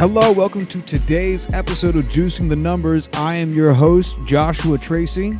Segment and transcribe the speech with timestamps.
[0.00, 3.10] Hello, welcome to today's episode of Juicing the Numbers.
[3.12, 5.34] I am your host, Joshua Tracy.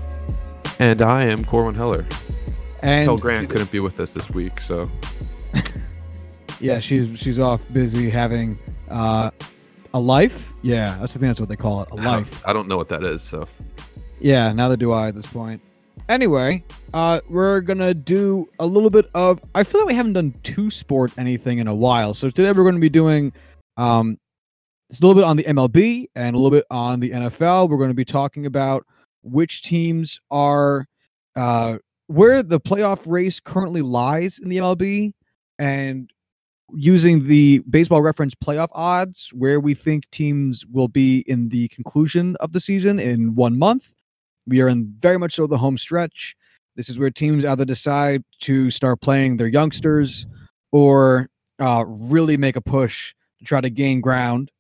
[0.78, 2.06] And I am Corwin Heller.
[2.82, 4.86] And Kel Grant couldn't be with us this week, so
[6.60, 8.58] yeah, she's she's off busy having
[8.90, 9.30] uh,
[9.94, 10.52] a life.
[10.60, 11.28] Yeah, that's the thing.
[11.28, 12.46] That's what they call it, a life.
[12.46, 13.22] I don't know what that is.
[13.22, 13.48] So
[14.20, 15.62] Yeah, neither do I at this point.
[16.10, 19.40] Anyway, uh, we're gonna do a little bit of.
[19.54, 22.64] I feel like we haven't done two sport anything in a while, so today we're
[22.64, 23.32] going to be doing
[23.78, 24.18] um,
[24.90, 27.70] it's a little bit on the MLB and a little bit on the NFL.
[27.70, 28.84] We're going to be talking about
[29.22, 30.86] which teams are
[31.36, 35.12] uh, where the playoff race currently lies in the MLB,
[35.60, 36.10] and
[36.72, 42.34] using the baseball reference playoff odds, where we think teams will be in the conclusion
[42.40, 43.94] of the season in one month.
[44.48, 46.34] We are in very much so the home stretch.
[46.74, 50.26] This is where teams either decide to start playing their youngsters
[50.72, 51.28] or
[51.60, 54.50] uh, really make a push to try to gain ground.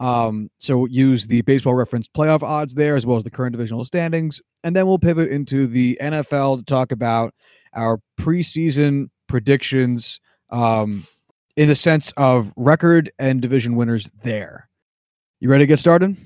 [0.00, 3.84] Um, so use the baseball reference playoff odds there as well as the current divisional
[3.84, 4.40] standings.
[4.64, 7.34] And then we'll pivot into the NFL to talk about
[7.74, 11.06] our preseason predictions um,
[11.56, 14.68] in the sense of record and division winners there.
[15.38, 16.16] You ready to get started?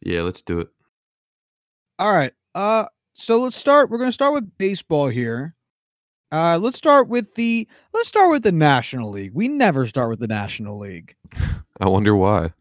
[0.00, 0.68] yeah, let's do it.
[1.98, 2.32] All right.
[2.54, 5.54] Uh so let's start we're going to start with baseball here.
[6.32, 9.32] Uh let's start with the let's start with the National League.
[9.34, 11.14] We never start with the National League.
[11.80, 12.52] I wonder why.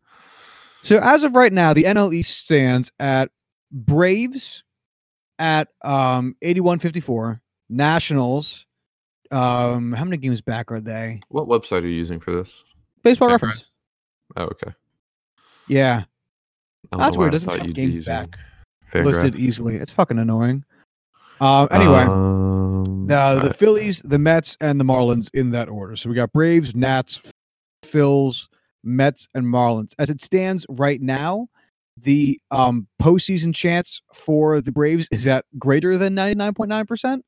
[0.84, 3.30] So as of right now, the NL East stands at
[3.72, 4.64] Braves
[5.40, 8.66] at um 8154, Nationals
[9.32, 11.20] um how many games back are they?
[11.30, 12.52] What website are you using for this?
[13.02, 13.34] Baseball Okay.
[13.34, 13.66] reference.
[14.38, 14.72] Oh, okay.
[15.68, 16.04] Yeah,
[16.92, 17.32] that's know why weird.
[17.32, 18.38] I Doesn't thought have games back
[18.88, 19.06] Fangraph.
[19.06, 19.78] listed easily.
[19.78, 20.64] It's fucking annoying.
[21.42, 25.96] Uh, anyway, Um, Uh, the I- Phillies, the Mets, and the Marlins in that order.
[25.96, 27.22] So we got Braves, Nats,
[27.84, 28.48] Phils,
[28.84, 29.94] Mets, and Marlins.
[29.98, 31.48] As it stands right now,
[31.98, 37.22] the um, postseason chance for the Braves is at greater than 99.9%.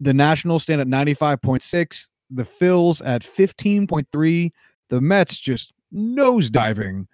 [0.00, 2.08] The Nationals stand at 95.6.
[2.30, 4.50] The Phils at 15.3.
[4.88, 7.06] The Mets just nosediving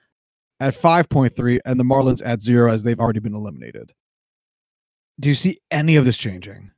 [0.61, 1.59] at 5.3.
[1.65, 3.93] And the Marlins at zero as they've already been eliminated.
[5.21, 6.71] Do you see any of this changing?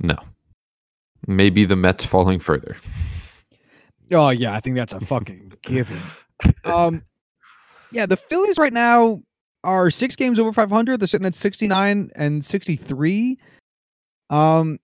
[0.00, 0.16] no.
[1.26, 2.76] Maybe the Mets falling further.
[4.12, 5.98] Oh yeah, I think that's a fucking given.
[6.64, 7.02] Um,
[7.92, 9.22] yeah, the Phillies right now
[9.64, 11.00] are six games over 500.
[11.00, 13.38] They're sitting at 69 and 63.
[14.30, 14.78] Um,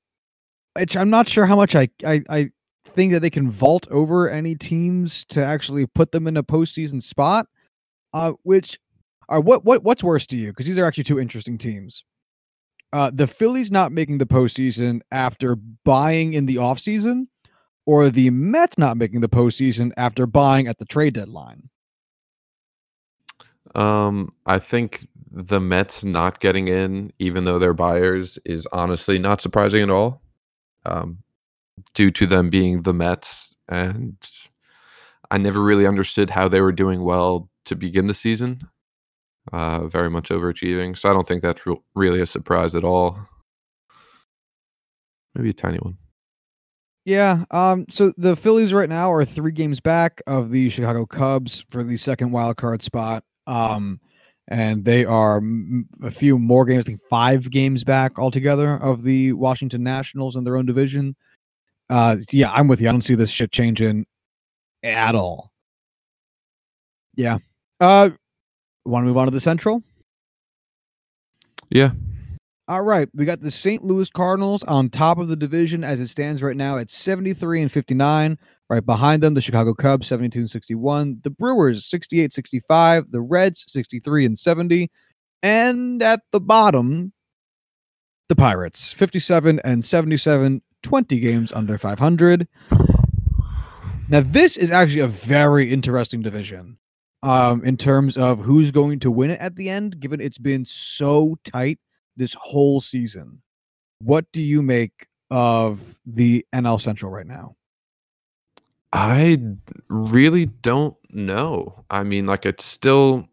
[0.79, 2.51] which I'm not sure how much I I, I
[2.87, 7.03] think that they can vault over any teams to actually put them in a postseason
[7.03, 7.47] spot.
[8.13, 8.79] Uh, which
[9.29, 10.49] are what what what's worse to you?
[10.49, 12.05] Because these are actually two interesting teams.
[12.93, 17.27] Uh, the Phillies not making the postseason after buying in the offseason
[17.87, 21.69] or the Mets not making the postseason after buying at the trade deadline.
[23.75, 29.41] Um, I think the Mets not getting in, even though they're buyers, is honestly not
[29.41, 30.23] surprising at all.
[30.87, 31.19] Um,
[31.95, 34.17] due to them being the Mets, and
[35.31, 38.61] I never really understood how they were doing well to begin the season.
[39.53, 43.19] Uh, very much overachieving, so I don't think that's real really a surprise at all.
[45.35, 45.99] Maybe a tiny one.
[47.05, 47.45] Yeah.
[47.51, 47.85] Um.
[47.91, 51.97] So the Phillies right now are three games back of the Chicago Cubs for the
[51.97, 53.25] second wild card spot.
[53.47, 54.01] Um,
[54.49, 55.43] and they are
[56.03, 56.87] a few more games.
[56.87, 61.15] I think five games back altogether of the Washington Nationals in their own division.
[61.91, 62.17] Uh.
[62.31, 62.89] Yeah, I'm with you.
[62.89, 64.07] I don't see this shit changing
[64.83, 65.51] at all.
[67.17, 67.39] Yeah.
[67.81, 68.11] Uh.
[68.87, 69.83] Want to move on to the Central?
[71.71, 71.91] Yeah,
[72.67, 73.85] All right, we got the St.
[73.85, 77.71] Louis Cardinals on top of the division as it stands right now at 73 and
[77.71, 78.39] 59.
[78.71, 83.71] Right behind them, the Chicago Cubs 72 and 61, the Brewers 68 65, the Reds
[83.71, 84.91] 63 and 70,
[85.43, 87.13] and at the bottom,
[88.31, 92.49] the Pirates 57 and 77, 20 games under 500.
[94.09, 96.79] Now, this is actually a very interesting division
[97.23, 100.65] um, in terms of who's going to win it at the end, given it's been
[100.65, 101.79] so tight
[102.17, 103.43] this whole season.
[104.01, 107.57] What do you make of the NL Central right now?
[108.93, 109.39] I
[109.89, 111.85] really don't know.
[111.91, 113.27] I mean, like it's still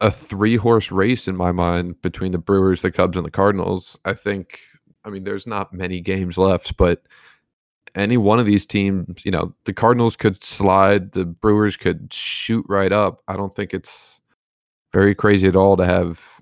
[0.00, 3.98] a three horse race in my mind between the Brewers, the Cubs, and the Cardinals.
[4.04, 4.60] I think,
[5.04, 7.02] I mean, there's not many games left, but
[7.96, 12.64] any one of these teams, you know, the Cardinals could slide, the Brewers could shoot
[12.68, 13.22] right up.
[13.26, 14.20] I don't think it's
[14.92, 16.37] very crazy at all to have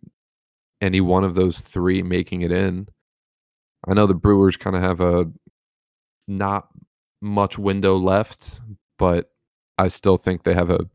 [0.81, 2.89] any one of those three making it in.
[3.87, 5.31] I know the Brewers kind of have a
[6.29, 6.69] not
[7.21, 8.61] much window left,
[8.99, 9.31] but
[9.79, 10.87] I still think they have a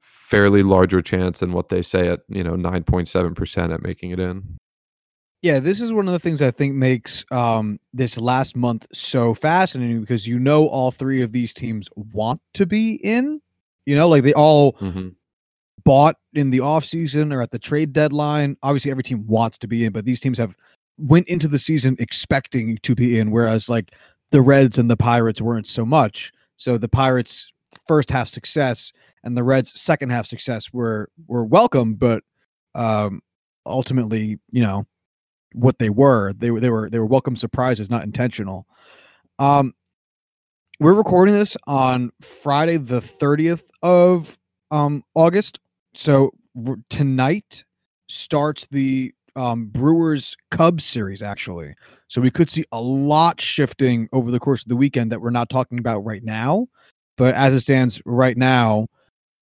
[0.00, 4.58] fairly larger chance than what they say at you know 9.7% at making it in.
[5.42, 9.34] Yeah, this is one of the things I think makes um, this last month so
[9.34, 13.40] fascinating because you know all three of these teams want to be in.
[13.84, 15.14] You know, like they all Mhm.
[15.84, 18.56] Bought in the offseason or at the trade deadline.
[18.62, 20.54] Obviously, every team wants to be in, but these teams have
[20.98, 23.92] went into the season expecting to be in, whereas like
[24.30, 26.32] the Reds and the Pirates weren't so much.
[26.56, 27.52] So the Pirates
[27.86, 28.92] first half success
[29.22, 32.22] and the Reds second half success were were welcome, but
[32.74, 33.20] um
[33.64, 34.86] ultimately, you know,
[35.52, 36.32] what they were.
[36.34, 38.66] They were they were they were welcome surprises, not intentional.
[39.38, 39.74] Um
[40.78, 44.38] we're recording this on Friday the 30th of
[44.70, 45.60] um August.
[45.96, 46.30] So
[46.90, 47.64] tonight
[48.08, 51.74] starts the um Brewers Cubs series actually.
[52.08, 55.30] So we could see a lot shifting over the course of the weekend that we're
[55.30, 56.66] not talking about right now.
[57.16, 58.88] But as it stands right now,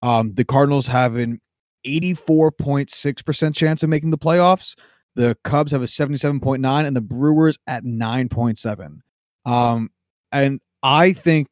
[0.02, 1.40] um the Cardinals have an
[1.86, 4.74] 84.6% chance of making the playoffs.
[5.16, 8.98] The Cubs have a 77.9 and the Brewers at 9.7.
[9.44, 9.90] Um
[10.32, 11.48] and I think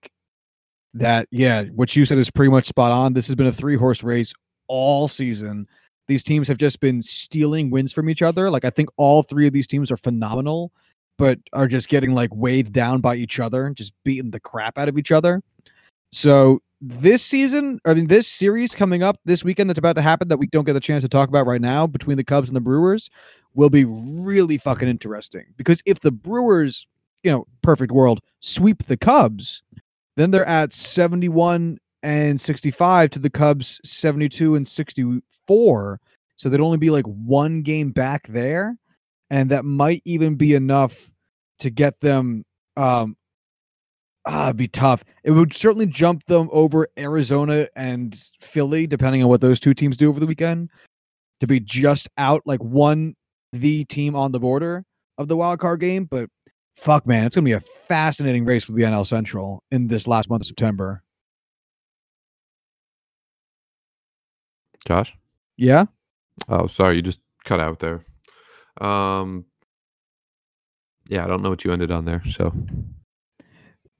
[0.94, 3.14] that yeah, what you said is pretty much spot on.
[3.14, 4.32] This has been a three horse race
[4.68, 5.66] all season.
[6.08, 8.50] These teams have just been stealing wins from each other.
[8.50, 10.72] Like I think all three of these teams are phenomenal,
[11.18, 14.78] but are just getting like weighed down by each other, and just beating the crap
[14.78, 15.42] out of each other.
[16.10, 20.28] So this season, I mean, this series coming up this weekend that's about to happen
[20.28, 22.56] that we don't get the chance to talk about right now between the Cubs and
[22.56, 23.08] the Brewers
[23.54, 26.86] will be really fucking interesting because if the Brewers,
[27.22, 29.62] you know, perfect world, sweep the Cubs,
[30.16, 36.00] then they're at 71 and 65 to the Cubs 72 and 64.
[36.36, 38.76] So they'd only be like one game back there.
[39.30, 41.10] And that might even be enough
[41.60, 42.44] to get them
[42.76, 43.16] um
[44.26, 45.04] ah, it'd be tough.
[45.24, 49.96] It would certainly jump them over Arizona and Philly, depending on what those two teams
[49.96, 50.70] do over the weekend,
[51.40, 53.14] to be just out like one
[53.52, 54.84] the team on the border
[55.18, 56.04] of the wild card game.
[56.04, 56.28] But
[56.76, 60.28] fuck, man, it's gonna be a fascinating race for the NL Central in this last
[60.30, 61.02] month of September.
[64.86, 65.14] Josh?
[65.56, 65.86] Yeah.
[66.48, 68.04] Oh, sorry, you just cut out there.
[68.80, 69.44] Um
[71.08, 72.52] Yeah, I don't know what you ended on there, so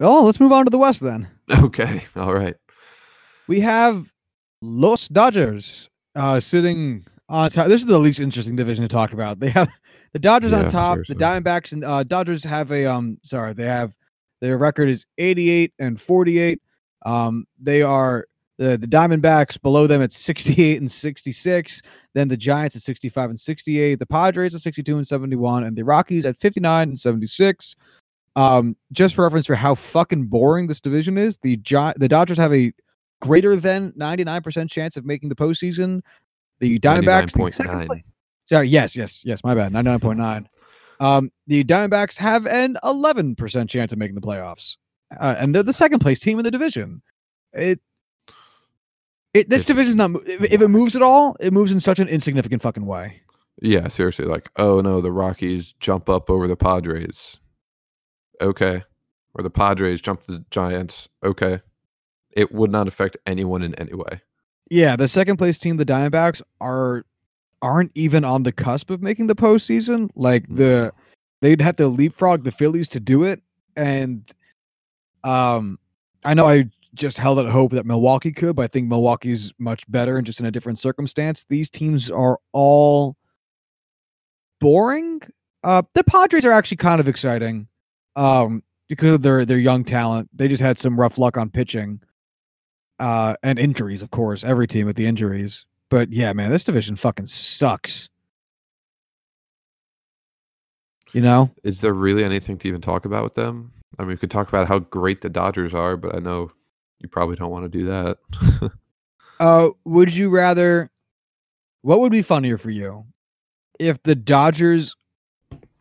[0.01, 1.29] Oh, let's move on to the West then.
[1.63, 2.03] Okay.
[2.17, 2.57] All right.
[3.47, 4.13] We have
[4.63, 7.69] Los Dodgers uh, sitting on top.
[7.69, 9.39] This is the least interesting division to talk about.
[9.39, 9.69] They have
[10.13, 10.95] the Dodgers on top.
[10.97, 11.15] seriously.
[11.17, 13.19] The Diamondbacks and uh, Dodgers have a um.
[13.23, 13.95] Sorry, they have
[14.41, 16.61] their record is 88 and 48.
[17.05, 18.27] Um, they are
[18.63, 21.83] the the Diamondbacks below them at 68 and 66.
[22.15, 23.99] Then the Giants at 65 and 68.
[23.99, 27.77] The Padres at 62 and 71, and the Rockies at 59 and 76.
[28.35, 32.39] Um, just for reference for how fucking boring this division is, the Gi- the Dodgers
[32.39, 32.73] have a
[33.21, 36.01] greater than 99% chance of making the postseason.
[36.61, 38.03] The Diamondbacks, the second place-
[38.47, 40.47] sorry, yes, yes, yes, my bad, 99.9.
[41.01, 44.77] Um, the Diamondbacks have an 11% chance of making the playoffs,
[45.21, 47.03] uh, and they're the second place team in the division.
[47.53, 47.81] It,
[49.35, 50.11] it this division's not.
[50.27, 53.23] If, if it moves at all, it moves in such an insignificant fucking way.
[53.61, 54.25] Yeah, seriously.
[54.25, 57.39] Like, oh no, the Rockies jump up over the Padres.
[58.41, 58.83] Okay.
[59.35, 61.09] Or the Padres jump the Giants.
[61.23, 61.61] Okay.
[62.33, 64.21] It would not affect anyone in any way.
[64.71, 67.05] Yeah, the second place team, the Diamondbacks, are
[67.61, 70.11] aren't even on the cusp of making the postseason.
[70.17, 70.93] Like the
[71.41, 73.41] they'd have to leapfrog the Phillies to do it.
[73.77, 74.29] And
[75.25, 75.79] um
[76.25, 79.91] I know I just held out hope that Milwaukee could, but I think Milwaukee's much
[79.91, 81.45] better and just in a different circumstance.
[81.49, 83.17] These teams are all
[84.61, 85.21] boring.
[85.65, 87.69] Uh the Padres are actually kind of exciting.
[88.17, 90.29] Um because of their their young talent.
[90.35, 92.01] They just had some rough luck on pitching
[92.99, 96.95] uh and injuries of course every team with the injuries but yeah man this division
[96.95, 98.11] fucking sucks
[101.13, 103.73] you know Is there really anything to even talk about with them?
[103.99, 106.51] I mean, we could talk about how great the Dodgers are, but I know
[107.03, 108.19] you probably don't want to do that.
[109.41, 110.91] uh would you rather
[111.83, 113.05] what would be funnier for you
[113.79, 114.95] if the dodgers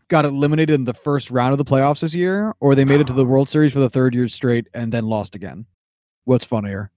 [0.08, 3.08] got eliminated in the first round of the playoffs this year or they made it
[3.08, 5.66] to the world series for the third year straight and then lost again
[6.26, 6.92] what's funnier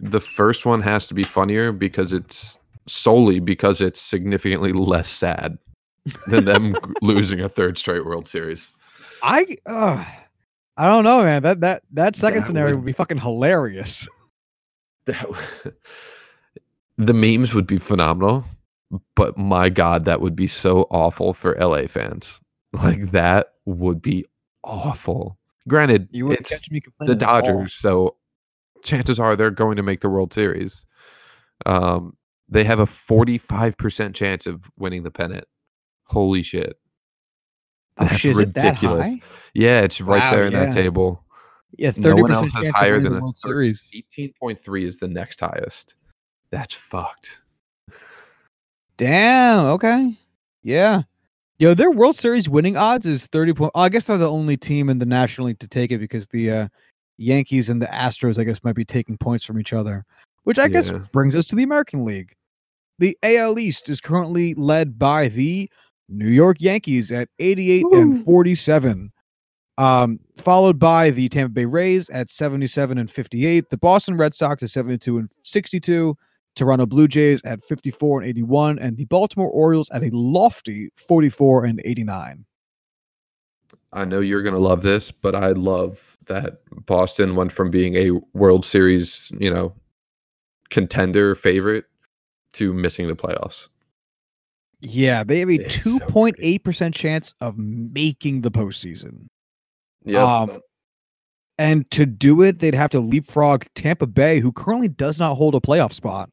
[0.00, 5.58] the first one has to be funnier because it's solely because it's significantly less sad
[6.26, 8.74] than them losing a third straight World Series.
[9.22, 10.04] i uh
[10.76, 14.08] i don't know man that that that second That scenario would- would be fucking hilarious
[15.06, 15.26] That
[16.96, 18.44] the memes would be phenomenal,
[19.16, 22.40] but my god, that would be so awful for LA fans.
[22.72, 24.24] Like that would be
[24.62, 25.38] awful.
[25.66, 27.40] Granted, You catch me the complaining at all.
[27.40, 28.16] Dodgers, so
[28.84, 30.84] chances are they're going to make the World Series.
[31.66, 32.16] Um,
[32.48, 35.44] they have a 45% chance of winning the pennant.
[36.04, 36.78] Holy shit.
[37.98, 39.16] Oh, That's shit, ridiculous.
[39.54, 40.64] Yeah, it's right Wow, there in yeah.
[40.66, 41.22] that table.
[41.76, 43.84] Yeah, No thirty one percent else has higher than a the World 30 Series.
[44.18, 45.94] 18.3 is the next highest.
[46.50, 47.42] That's fucked.
[48.96, 49.66] Damn.
[49.66, 50.16] Okay.
[50.62, 51.02] Yeah.
[51.58, 53.72] Yo, their World Series winning odds is thirty point.
[53.74, 56.50] I guess they're the only team in the National League to take it because the
[56.50, 56.68] uh,
[57.18, 60.04] Yankees and the Astros, I guess, might be taking points from each other.
[60.44, 62.34] Which I guess brings us to the American League.
[62.98, 65.70] The AL East is currently led by the
[66.12, 69.12] New York Yankees at 88 and 47.
[69.78, 73.70] Um, followed by the Tampa Bay Rays at 77 and 58.
[73.70, 76.16] The Boston Red Sox at 72 and 62.
[76.54, 81.64] Toronto Blue Jays at 54 and 81, and the Baltimore Orioles at a lofty 44
[81.64, 82.44] and 89.
[83.94, 87.96] I know you're going to love this, but I love that Boston went from being
[87.96, 89.74] a World Series, you know,
[90.70, 91.84] contender favorite
[92.54, 93.68] to missing the playoffs.
[94.82, 99.28] Yeah, they have a 2.8% chance of making the postseason.
[100.04, 100.24] Yeah.
[100.24, 100.60] Um,
[101.56, 105.54] and to do it, they'd have to leapfrog Tampa Bay, who currently does not hold
[105.54, 106.30] a playoff spot.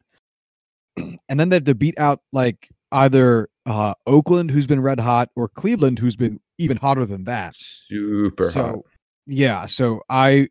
[0.97, 5.29] And then they have to beat out like either uh, Oakland, who's been red hot,
[5.35, 7.55] or Cleveland, who's been even hotter than that.
[7.55, 8.79] Super so hot.
[9.27, 10.49] yeah, so I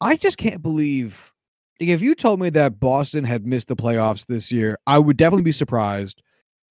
[0.00, 1.32] I just can't believe
[1.80, 5.16] like, if you told me that Boston had missed the playoffs this year, I would
[5.16, 6.22] definitely be surprised.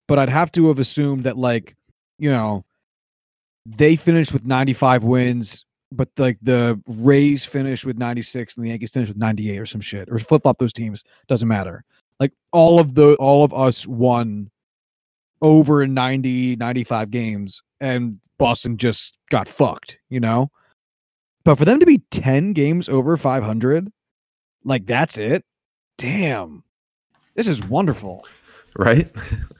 [0.08, 1.76] But I'd have to have assumed that like,
[2.18, 2.66] you know,
[3.66, 8.92] they finished with 95 wins, but like the Rays finished with 96 and the Yankees
[8.92, 10.08] finished with 98 or some shit.
[10.10, 11.04] Or flip flop those teams.
[11.28, 11.84] Doesn't matter.
[12.20, 14.50] Like all of the all of us won
[15.42, 20.52] over 90, 95 games, and Boston just got fucked, you know?
[21.44, 23.92] But for them to be 10 games over 500,
[24.64, 25.44] like that's it.
[25.98, 26.64] Damn.
[27.36, 28.26] This is wonderful.
[28.78, 29.10] Right?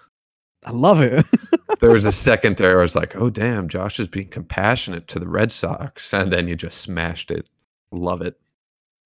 [0.68, 1.26] I love it.
[1.80, 5.18] there was a second there I was like, oh, damn, Josh is being compassionate to
[5.18, 6.14] the Red Sox.
[6.14, 7.50] And then you just smashed it.
[7.94, 8.38] Love it.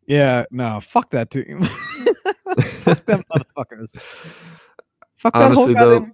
[0.08, 1.62] yeah, no, fuck that team.
[2.82, 3.96] fuck them motherfuckers.
[5.18, 6.08] Fuck that Honestly, whole though.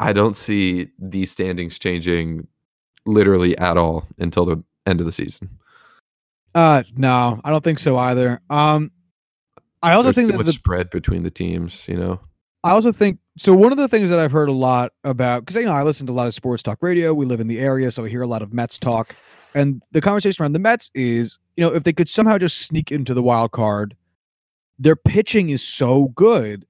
[0.00, 2.46] I don't see these standings changing
[3.04, 5.50] literally at all until the end of the season.
[6.54, 8.40] Uh no, I don't think so either.
[8.48, 8.90] Um
[9.82, 12.20] I also There's think that the spread between the teams, you know?
[12.64, 13.54] I also think so.
[13.54, 16.06] One of the things that I've heard a lot about, because you know I listen
[16.06, 17.14] to a lot of sports talk radio.
[17.14, 19.14] We live in the area, so I hear a lot of Mets talk.
[19.54, 22.92] And the conversation around the Mets is, you know, if they could somehow just sneak
[22.92, 23.96] into the wild card,
[24.78, 26.66] their pitching is so good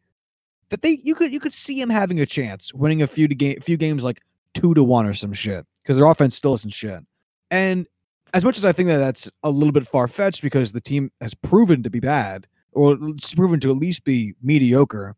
[0.71, 3.35] that they you could you could see them having a chance winning a few to
[3.35, 4.21] game few games like
[4.55, 7.05] two to one or some shit because their offense still isn't shit.
[7.51, 7.87] And
[8.33, 11.11] as much as I think that that's a little bit far fetched because the team
[11.21, 15.17] has proven to be bad or it's proven to at least be mediocre.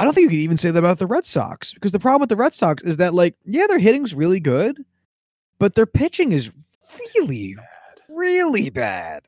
[0.00, 2.20] I don't think you could even say that about the Red Sox because the problem
[2.20, 4.84] with the Red Sox is that like yeah their hitting's really good,
[5.58, 6.50] but their pitching is
[7.16, 7.56] really
[8.08, 9.26] really bad.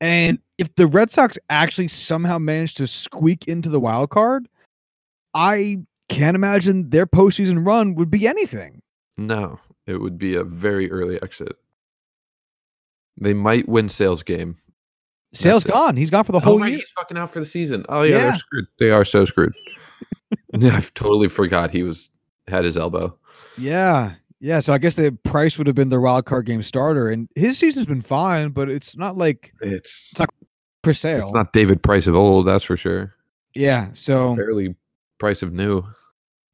[0.00, 4.48] And if the Red Sox actually somehow managed to squeak into the wild card,
[5.34, 8.82] I can't imagine their postseason run would be anything.
[9.16, 11.56] No, it would be a very early exit.
[13.18, 14.56] They might win Sale's game.
[15.32, 15.78] Sale's That's it.
[15.78, 15.96] gone.
[15.96, 16.78] He's gone for the Oh, whole right, year.
[16.78, 17.84] he's fucking out for the season.
[17.88, 18.24] Oh yeah, Yeah.
[18.30, 18.66] they're screwed.
[18.78, 19.54] They are so screwed.
[20.56, 22.10] Yeah, I totally forgot he was
[22.48, 23.16] had his elbow.
[23.58, 24.14] Yeah.
[24.40, 24.60] Yeah.
[24.60, 27.08] So I guess the Price would have been their wild card game starter.
[27.10, 30.30] And his season's been fine, but it's not like It's It's not
[30.82, 31.22] for sale.
[31.24, 33.14] it's not David Price of old, that's for sure.
[33.54, 33.90] yeah.
[33.92, 34.74] So Barely
[35.18, 35.82] Price of new.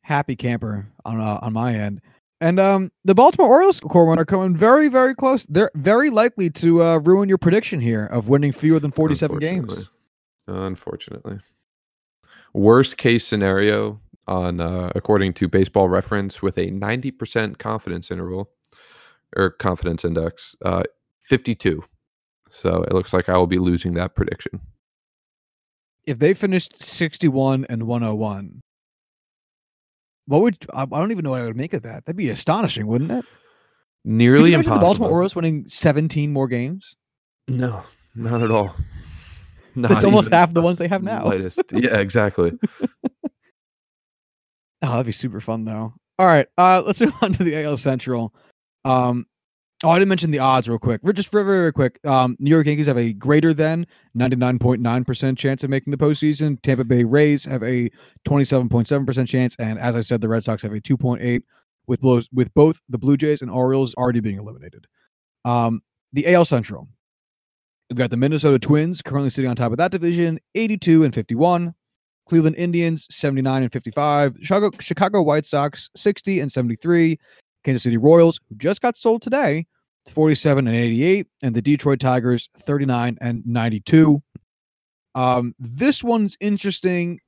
[0.03, 2.01] happy camper on uh, on my end.
[2.41, 5.47] And um, the Baltimore Orioles Corwin are coming very, very close.
[5.47, 9.89] They're very likely to uh, ruin your prediction here of winning fewer than 47 games.
[10.49, 11.39] Unfortunately.
[12.55, 12.69] Unfortunately.
[12.69, 18.51] Worst case scenario on uh, according to baseball reference with a 90% confidence interval
[19.37, 20.83] or confidence index, uh,
[21.23, 21.83] 52.
[22.51, 24.61] So it looks like I will be losing that prediction.
[26.05, 28.61] If they finished 61 and 101,
[30.27, 32.05] what would I, I don't even know what I would make of that.
[32.05, 33.25] That'd be astonishing, wouldn't it?
[33.25, 34.75] Could Nearly you impossible.
[34.75, 36.97] the Baltimore Orioles winning 17 more games?
[37.49, 38.75] No, not at all.
[39.77, 41.23] It's almost half the ones they have now.
[41.23, 41.63] slightest.
[41.73, 42.53] Yeah, exactly.
[44.83, 45.95] Oh, that'd be super fun though.
[46.19, 48.35] All right, uh, let's move on to the AL Central.
[48.85, 49.27] Um,
[49.85, 51.01] oh, I didn't mention the odds real quick.
[51.05, 52.05] We're just very, very quick.
[52.05, 55.71] Um, New York Yankees have a greater than ninety nine point nine percent chance of
[55.71, 56.61] making the postseason.
[56.63, 57.91] Tampa Bay Rays have a
[58.25, 60.81] twenty seven point seven percent chance, and as I said, the Red Sox have a
[60.81, 61.45] two point eight
[61.87, 64.87] with blows with both the Blue Jays and Orioles already being eliminated.
[65.45, 66.89] Um, the AL Central.
[67.93, 71.75] We've got the Minnesota Twins currently sitting on top of that division, 82 and 51.
[72.27, 74.39] Cleveland Indians, 79 and 55.
[74.41, 77.19] Chicago, Chicago White Sox, 60 and 73.
[77.65, 79.67] Kansas City Royals, who just got sold today,
[80.09, 81.27] 47 and 88.
[81.43, 84.23] And the Detroit Tigers, 39 and 92.
[85.15, 87.21] Um, this one's interesting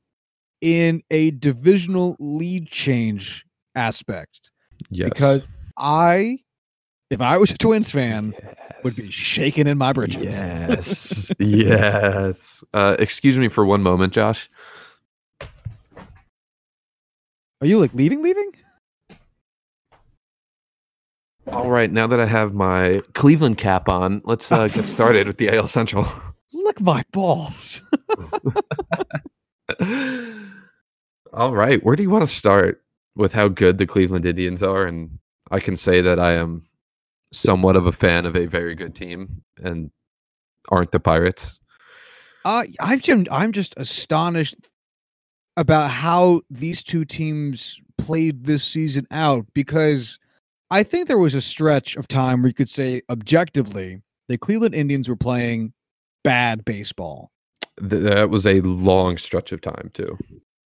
[0.63, 3.45] in a divisional lead change
[3.75, 4.51] aspect
[4.89, 5.11] Yes.
[5.11, 6.39] because I,
[7.11, 8.33] if I was a Twins fan,
[8.85, 10.41] would be shaking in my britches.
[10.41, 11.33] Yes.
[11.39, 12.63] yes.
[12.73, 14.49] Uh, excuse me for one moment, Josh.
[17.61, 18.23] Are you like leaving?
[18.23, 18.53] Leaving?
[21.49, 25.37] All right, now that I have my Cleveland cap on, let's uh, get started with
[25.39, 26.07] the AL Central.
[26.53, 27.83] Look my balls.
[31.33, 32.83] All right, where do you want to start
[33.15, 34.85] with how good the Cleveland Indians are?
[34.85, 35.19] And
[35.51, 36.63] I can say that I am
[37.35, 39.91] somewhat of a fan of a very good team and
[40.71, 41.59] aren't the Pirates.
[42.45, 44.69] Uh, I'm just, I'm just astonished
[45.57, 50.19] about how these two teams played this season out because
[50.71, 54.75] I think there was a stretch of time where you could say objectively the Cleveland
[54.75, 55.73] Indians were playing
[56.23, 57.31] bad baseball.
[57.77, 60.19] That was a long stretch of time, too.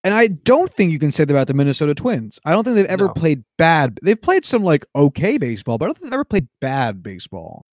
[0.07, 2.39] And I don't think you can say that about the Minnesota Twins.
[2.45, 3.13] I don't think they've ever No.
[3.13, 3.99] played bad.
[4.01, 7.65] They've played some like okay baseball, but I don't think they've ever played bad baseball.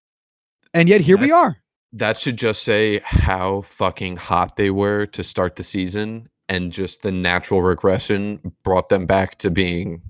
[0.72, 1.58] And yet here we are.
[1.92, 7.02] That should just say how fucking hot they were to start the season, and just
[7.02, 10.02] the natural regression brought them back to being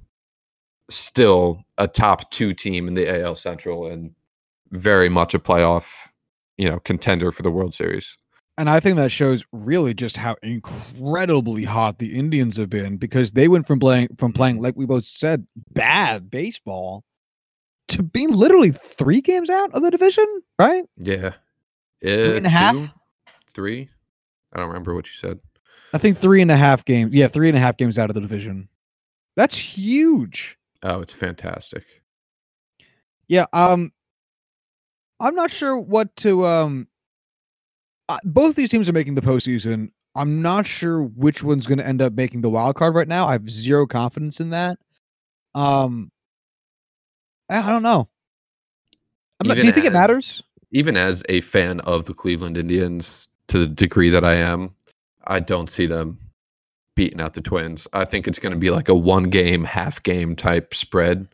[0.88, 4.12] still a top two team in the AL Central and
[4.70, 6.08] very much a playoff,
[6.56, 8.16] you know, contender for the World Series.
[8.56, 13.32] And I think that shows really just how incredibly hot the Indians have been because
[13.32, 17.02] they went from playing from playing like we both said bad baseball
[17.88, 20.24] to being literally three games out of the division,
[20.58, 20.84] right?
[20.96, 21.30] Yeah,
[22.00, 22.94] Three Uh, and a half?
[23.50, 23.90] three.
[24.52, 25.40] I don't remember what you said.
[25.92, 27.12] I think three and a half games.
[27.12, 28.68] Yeah, three and a half games out of the division.
[29.36, 30.56] That's huge.
[30.82, 31.84] Oh, it's fantastic.
[33.26, 33.90] Yeah, um
[35.18, 36.86] I'm not sure what to um
[38.08, 39.90] uh, both these teams are making the postseason.
[40.14, 43.26] I'm not sure which one's going to end up making the wild card right now.
[43.26, 44.78] I have zero confidence in that.
[45.54, 46.10] Um
[47.48, 48.08] I I don't know.
[49.40, 50.42] I'm not- do you think it matters?
[50.70, 54.74] Even as a fan of the Cleveland Indians, to the degree that I am,
[55.26, 56.18] I don't see them
[56.96, 57.86] beating out the Twins.
[57.92, 61.28] I think it's going to be like a one game, half game type spread,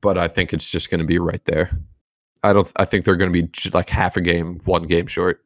[0.00, 1.70] but I think it's just going to be right there.
[2.42, 2.70] I don't.
[2.76, 5.43] I think they're going to be like half a game, one game short.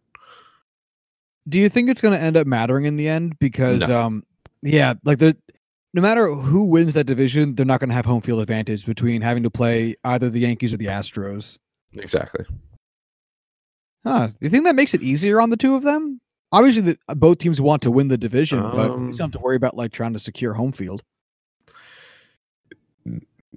[1.49, 4.01] Do you think it's going to end up mattering in the end because No.
[4.03, 4.25] um
[4.63, 5.37] yeah, like the
[5.95, 9.23] no matter who wins that division, they're not going to have home field advantage between
[9.23, 11.57] having to play either the Yankees or the Astros.
[11.95, 12.45] Exactly.
[14.05, 14.27] Huh.
[14.29, 16.21] Do you think that makes it easier on the two of them?
[16.53, 19.41] Obviously, the, uh, both teams want to win the division, but you Um, don't have
[19.41, 21.03] to worry about like trying to secure home field.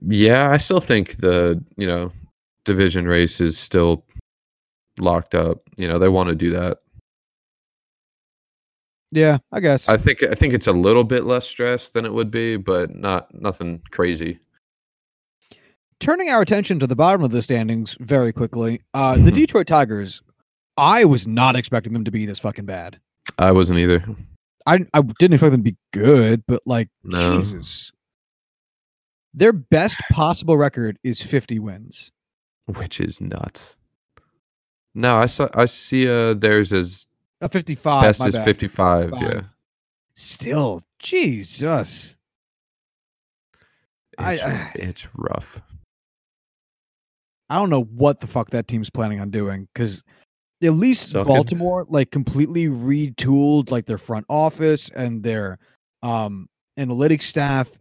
[0.01, 2.11] Yeah, I still think the you know
[2.65, 4.05] division race is still
[4.99, 5.59] locked up.
[5.77, 6.79] You know they want to do that.
[9.11, 9.89] Yeah, I guess.
[9.89, 12.95] I think I think it's a little bit less stress than it would be, but
[12.95, 14.39] not nothing crazy.
[15.99, 20.21] Turning our attention to the bottom of the standings very quickly, uh, the Detroit Tigers.
[20.77, 22.99] I was not expecting them to be this fucking bad.
[23.37, 24.03] I wasn't either.
[24.65, 27.39] I I didn't expect them to be good, but like No.
[27.41, 27.91] Jesus.
[29.33, 32.11] Their best possible record is 50 wins.
[32.67, 33.75] which is nuts.
[34.95, 37.05] No, I saw I see uh theirs as
[37.41, 38.03] A 55.
[38.03, 38.45] best my is bad.
[38.45, 39.33] 55, 55.
[39.33, 39.41] yeah.
[40.13, 42.15] Still, Jesus.
[44.19, 45.61] It's, I- it's rough.
[47.49, 50.03] I don't know what the fuck that team's planning on doing because
[50.63, 51.25] at least Sucking.
[51.33, 55.57] Baltimore like completely retooled like their front office and their
[56.01, 56.47] um
[56.79, 57.77] analytics staff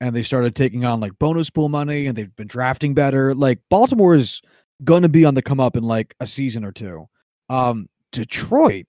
[0.00, 3.32] and they started taking on like bonus pool money and they've been drafting better.
[3.32, 4.42] Like Baltimore is
[4.82, 7.06] gonna be on the come up in like a season or two.
[7.48, 8.86] Um Detroit.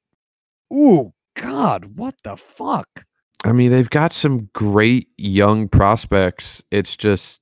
[0.73, 3.05] Ooh, God, what the fuck?
[3.43, 6.63] I mean, they've got some great young prospects.
[6.71, 7.41] It's just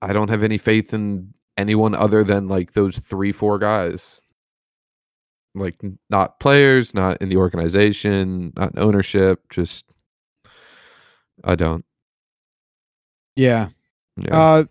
[0.00, 4.20] I don't have any faith in anyone other than like those three, four guys.
[5.54, 5.76] Like
[6.10, 9.40] not players, not in the organization, not in ownership.
[9.50, 9.84] Just
[11.44, 11.84] I don't.
[13.36, 13.68] Yeah.
[14.16, 14.36] Yeah.
[14.36, 14.64] Uh,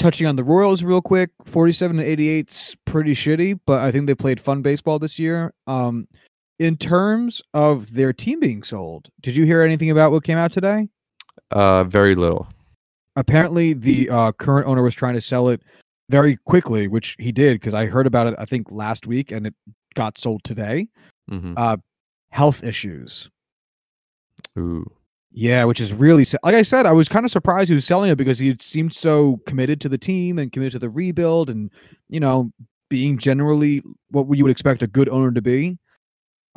[0.00, 4.14] touching on the Royals real quick, 47 to 88's pretty shitty, but I think they
[4.16, 5.54] played fun baseball this year.
[5.68, 6.08] Um,
[6.58, 10.52] in terms of their team being sold, did you hear anything about what came out
[10.52, 10.88] today?
[11.52, 12.48] uh, very little.
[13.16, 15.62] Apparently, the uh, current owner was trying to sell it
[16.10, 19.46] very quickly, which he did because I heard about it I think last week and
[19.46, 19.54] it
[19.94, 20.88] got sold today.
[21.30, 21.54] Mhm.
[21.56, 21.76] Uh,
[22.30, 23.28] health issues.
[24.58, 24.84] Ooh.
[25.32, 28.10] Yeah, which is really like I said, I was kind of surprised he was selling
[28.10, 31.70] it because he seemed so committed to the team and committed to the rebuild and
[32.08, 32.50] you know
[32.88, 35.78] being generally what you would expect a good owner to be.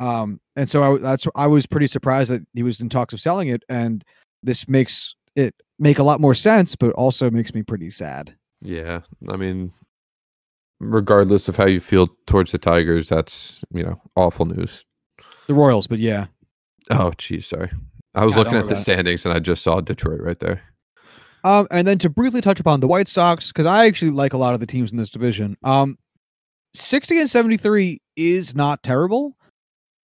[0.00, 3.20] Um, and so I, that's I was pretty surprised that he was in talks of
[3.20, 4.02] selling it, and
[4.42, 8.34] this makes it make a lot more sense, but also makes me pretty sad.
[8.60, 9.00] Yeah.
[9.28, 9.72] I mean,
[10.80, 14.84] regardless of how you feel towards the Tigers, that's, you know, awful news.
[15.46, 16.26] The Royals, but yeah,
[16.90, 17.70] Oh, geez, sorry.
[18.14, 20.62] I was Yeah, looking at the about standings and I just saw Detroit right there.
[21.42, 24.38] Um, and then to briefly touch upon the White Sox, because I actually like a
[24.38, 25.56] lot of the teams in this division.
[25.62, 25.98] Um,
[26.72, 29.36] 60 and 73 is not terrible.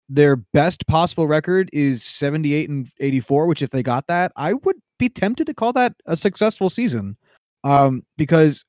[0.10, 4.78] Their best possible record is 78 and 84, which if they got that, I would
[4.98, 7.18] be tempted to call that a successful season.
[7.64, 8.64] Um, because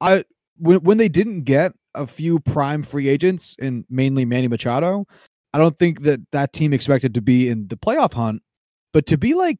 [0.00, 0.24] I
[0.56, 5.04] when when they didn't get a few prime free agents and mainly Manny Machado,
[5.52, 8.42] I don't think that that team expected to be in the playoff hunt,
[8.92, 9.58] but to be like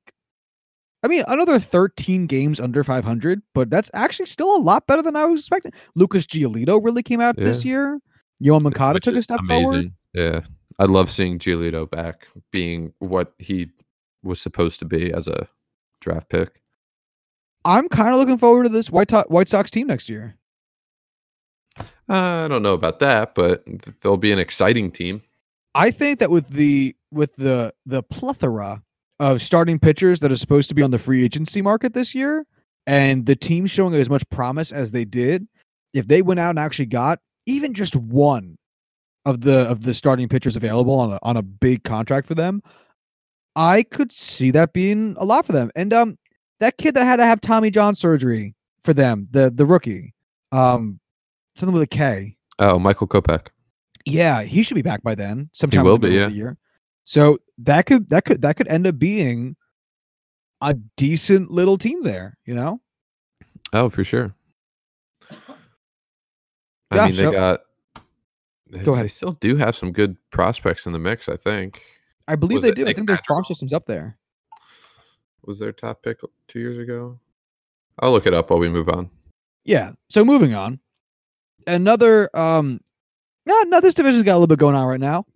[1.03, 5.17] I mean, another 13 games under 500, but that's actually still a lot better than
[5.17, 5.73] I was expecting.
[5.95, 7.99] Lucas Giolito really came out this year.
[8.43, 9.93] Yoan Moncada which took a step forward.
[10.13, 10.41] Yeah.
[10.79, 13.71] I love seeing Giolito back being what he
[14.23, 15.49] was supposed to be as a
[16.01, 16.61] draft pick.
[17.65, 20.37] I'm kind of looking forward to this White, To- White Sox team next year.
[21.79, 23.65] Uh, I don't know about that, but
[24.01, 25.23] they'll be an exciting team.
[25.75, 28.83] I think that with the with the the plethora
[29.21, 32.47] of starting pitchers that are supposed to be on the free agency market this year,
[32.87, 35.47] and the team showing as much promise as they did,
[35.95, 38.57] if they went out and actually got even just one
[39.27, 42.63] of the of the starting pitchers available on a, on a big contract for them,
[43.55, 45.71] I could see that being a lot for them.
[45.77, 46.19] And um,
[46.61, 50.15] that kid that had to have Tommy John surgery for them, the the rookie,
[50.51, 50.99] um,
[51.55, 52.39] something with a K.
[52.59, 53.49] Oh, Michael Kopech.
[54.07, 55.51] Yeah, he should be back by then.
[55.53, 56.57] Sometime will in the be, middle of the year.
[57.05, 59.57] So that could that could that could end up being
[60.61, 62.37] a decent little team there.
[62.45, 62.81] You know,
[63.73, 64.35] Oh, for sure.
[66.91, 67.61] I Yeah, mean, they got.
[68.85, 69.05] Go ahead.
[69.05, 71.29] They still do have some good prospects in the mix.
[71.29, 71.83] I think
[72.29, 72.87] I believe Was they do.
[72.87, 74.17] I think their farm system's up there.
[75.45, 77.19] was their top pick two years ago.
[77.99, 79.11] I'll look it up while we move on.
[79.65, 79.93] Yeah.
[80.09, 80.79] So moving on,
[81.67, 82.81] another um,
[83.47, 85.27] no, no, this division's got a little bit going on right now.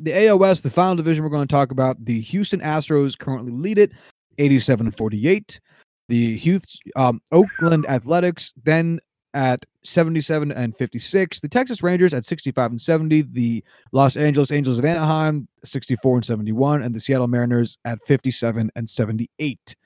[0.00, 2.04] The AL West, the final division we're going to talk about.
[2.04, 3.92] The Houston Astros currently lead it,
[4.38, 5.60] 87 and 48.
[6.08, 8.98] The Hughes, um, Oakland Athletics then
[9.34, 11.40] at 77 and 56.
[11.40, 13.22] The Texas Rangers at 65 and 70.
[13.22, 18.70] The Los Angeles Angels of Anaheim 64 and 71, and the Seattle Mariners at 57
[18.74, 19.76] and 78.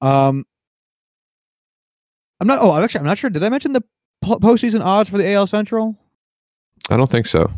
[0.00, 0.44] Um,
[2.40, 2.60] I'm not.
[2.62, 3.30] Oh, actually, I'm not sure.
[3.30, 3.82] Did I mention the
[4.24, 5.96] postseason odds for the AL Central?
[6.90, 7.50] I don't think so.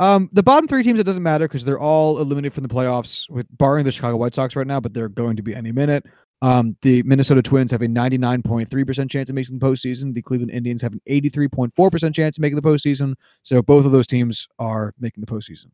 [0.00, 3.28] Um, the bottom three teams, it doesn't matter because they're all eliminated from the playoffs,
[3.28, 6.06] with barring the Chicago White Sox right now, but they're going to be any minute.
[6.40, 10.14] Um, the Minnesota Twins have a 99.3% chance of making the postseason.
[10.14, 13.14] The Cleveland Indians have an 83.4% chance of making the postseason.
[13.42, 15.66] So both of those teams are making the postseason.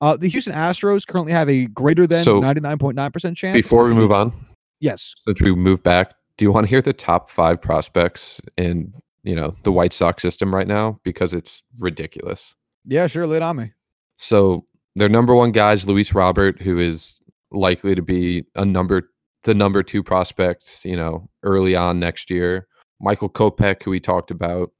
[0.00, 3.54] Uh, the Houston Astros currently have a greater than So, 99.9% chance.
[3.54, 4.32] Before we move on,
[4.80, 8.92] yes, since we move back, do you want to hear the top five prospects in
[9.22, 11.00] you know the White Sox system right now?
[11.02, 12.54] Because it's ridiculous.
[12.86, 13.72] Yeah, sure, it on me.
[14.16, 17.20] So their number one guy is Luis Robert, who is
[17.50, 19.10] likely to be a number
[19.44, 22.66] the number two prospects, you know, early on next year.
[23.00, 24.72] Michael Kopech, who we talked about,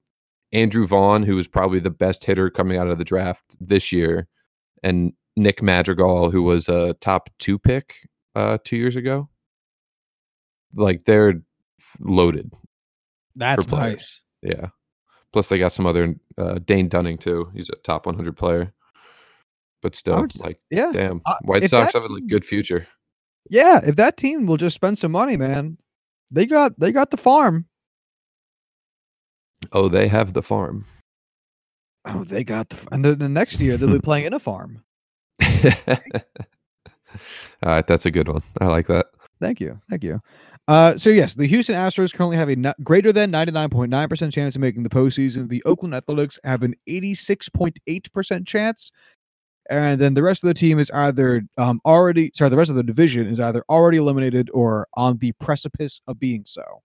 [0.53, 4.27] Andrew Vaughn, who is probably the best hitter coming out of the draft this year,
[4.83, 7.95] and Nick Madrigal, who was a top two pick
[8.35, 9.29] uh, two years ago.
[10.75, 11.43] Like they're
[12.01, 12.53] loaded.
[13.37, 14.21] That's nice.
[14.43, 14.69] Yeah.
[15.37, 17.51] Plus, they got some other uh, Dane Dunning too.
[17.53, 18.73] He's a top 100 player.
[19.83, 20.91] But still, would like, Yeah.
[20.95, 22.87] damn, Uh, White if Sox have a like, good future.
[23.51, 25.77] Yeah, if that team will just spend some money, man,
[26.33, 27.67] they got they got the farm.
[29.73, 30.87] Oh, they have the farm.
[32.07, 34.83] Oh, they got the and then the next year they'll be playing in a farm.
[35.45, 35.53] All
[37.63, 38.43] right, that's a good one.
[38.59, 39.05] I like that.
[39.41, 40.21] Thank you, thank you.
[40.69, 43.91] Uh, so yes, the Houston Astros currently have a no- greater than ninety nine point
[43.91, 45.49] nine percent chance of making the postseason.
[45.49, 48.91] The Oakland Athletics have an eighty six point eight percent chance,
[49.71, 52.77] and then the rest of the team is either um already sorry, the rest of
[52.77, 56.83] the division is either already eliminated or on the precipice of being so.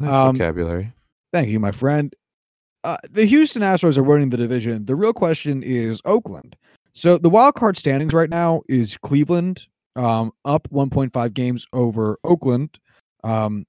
[0.00, 0.92] Nice Um, vocabulary.
[1.32, 2.14] Thank you, my friend.
[2.82, 4.84] Uh, the Houston Astros are winning the division.
[4.84, 6.56] The real question is Oakland.
[6.92, 12.78] So the wild card standings right now is Cleveland um, up 1.5 games over Oakland.
[13.22, 13.66] Um,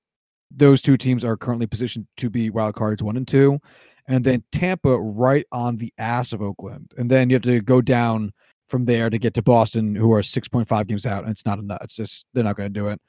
[0.52, 3.60] those two teams are currently positioned to be wild cards one and two.
[4.08, 7.82] and then Tampa right on the ass of Oakland, and then you have to go
[7.82, 8.32] down
[8.68, 11.80] from there to get to Boston, who are 6.5 games out, and it's not enough.
[11.82, 13.02] It's just they're not going to do it.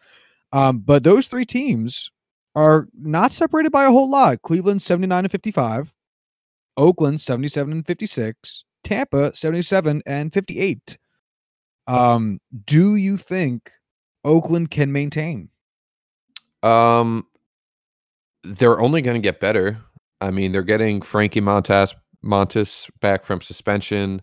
[0.52, 2.11] Um, but those three teams
[2.55, 4.42] are not separated by a whole lot.
[4.42, 5.94] Cleveland 79 and 55,
[6.76, 10.98] Oakland 77 and 56, Tampa 77 and 58.
[11.87, 13.70] Um, do you think
[14.25, 15.49] Oakland can maintain?
[16.62, 17.27] Um,
[18.42, 19.79] they're only going to get better.
[20.20, 21.94] I mean, they're getting Frankie Montas
[22.25, 24.22] Montas back from suspension.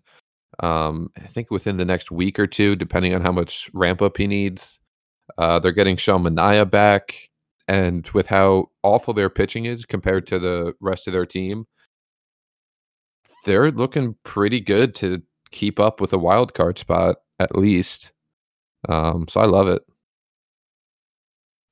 [0.60, 4.17] Um, I think within the next week or two, depending on how much ramp up
[4.17, 4.80] he needs.
[5.38, 7.30] Uh, they're getting Sean Manaea back,
[7.67, 11.65] and with how awful their pitching is compared to the rest of their team,
[13.45, 15.21] they're looking pretty good to
[15.52, 18.12] keep up with a wild card spot at least.
[18.89, 19.82] Um, so I love it.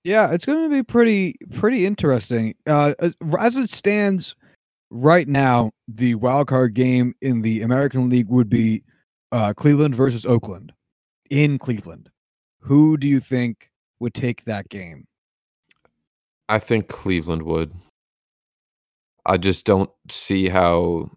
[0.04, 2.56] Yeah, it's going to be pretty pretty interesting.
[2.65, 2.93] Uh,
[3.39, 4.36] as, it stands
[4.89, 8.84] right now, the wild card game in the American League would be
[9.32, 10.74] uh, Cleveland versus Oakland
[11.30, 12.10] in Cleveland.
[12.62, 13.69] Who do you think
[14.00, 15.06] would take that game?
[16.50, 17.71] I think Cleveland would.
[19.26, 21.12] I just don't see how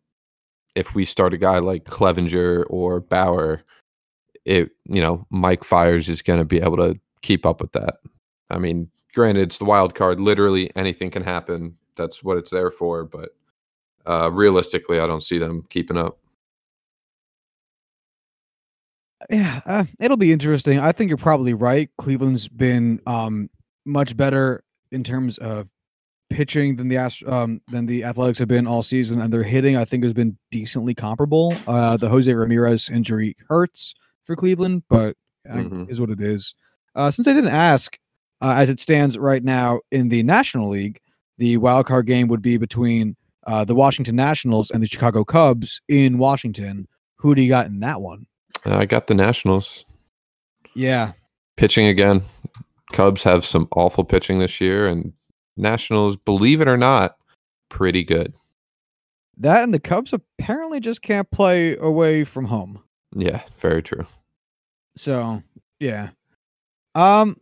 [0.76, 3.62] if we start a guy like Clevinger or Bauer,
[4.44, 7.96] it you know Mike Fiers is going to be able to keep up with that.
[8.50, 10.20] I mean, granted, it's the wild card.
[10.20, 11.76] Literally anything can happen.
[11.96, 13.04] That's what it's there for.
[13.04, 13.30] But
[14.06, 16.18] uh, realistically, I don't see them keeping up.
[19.30, 20.78] Yeah, uh, it'll be interesting.
[20.78, 21.88] I think you're probably right.
[21.96, 23.48] Cleveland's been um,
[23.86, 25.70] much better in terms of
[26.28, 29.76] pitching than the Ast- um, than the Athletics have been all season, and their hitting
[29.78, 31.54] I think has been decently comparable.
[31.66, 35.16] Uh, the Jose Ramirez injury hurts for Cleveland, but
[35.48, 35.84] mm-hmm.
[35.88, 36.54] is what it is.
[36.94, 37.98] Uh, since I didn't ask,
[38.40, 41.00] uh, as it stands right now in the National League,
[41.38, 45.80] the wild card game would be between uh, the Washington Nationals and the Chicago Cubs
[45.88, 46.86] in Washington.
[47.16, 48.26] Who do you got in that one?
[48.64, 49.84] Uh, I got the Nationals.
[50.74, 51.12] Yeah.
[51.56, 52.22] Pitching again.
[52.92, 55.12] Cubs have some awful pitching this year, and
[55.56, 57.16] Nationals, believe it or not,
[57.68, 58.34] pretty good.
[59.36, 62.83] That and the Cubs apparently just can't play away from home.
[63.14, 64.06] Yeah, very true.
[64.96, 65.42] So,
[65.80, 66.10] yeah.
[66.94, 67.36] Um,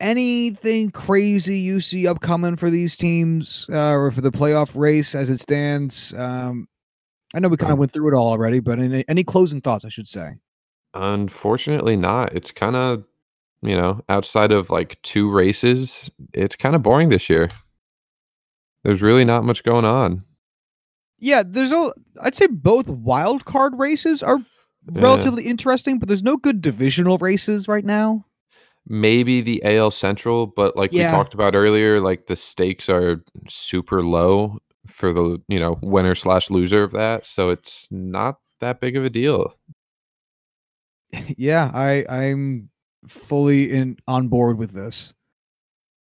[0.00, 5.30] anything crazy you see upcoming for these teams uh, or for the playoff race as
[5.30, 6.14] it stands?
[6.14, 6.68] Um,
[7.34, 9.60] I know we kind of um, went through it all already, but any, any closing
[9.60, 10.36] thoughts, I should say?
[10.94, 12.34] Unfortunately, not.
[12.34, 13.04] It's kind of,
[13.62, 17.50] you know, outside of like two races, it's kind of boring this year.
[18.84, 20.24] There's really not much going on.
[21.18, 21.92] Yeah, there's a.
[22.22, 25.02] I'd say both wild card races are yeah.
[25.02, 28.24] relatively interesting, but there's no good divisional races right now
[28.88, 31.10] maybe the AL Central, but like yeah.
[31.10, 36.14] we talked about earlier, like the stakes are super low for the you know winner
[36.14, 39.54] slash loser of that, so it's not that big of a deal.
[41.38, 42.68] Yeah, I I'm
[43.06, 45.14] fully in on board with this.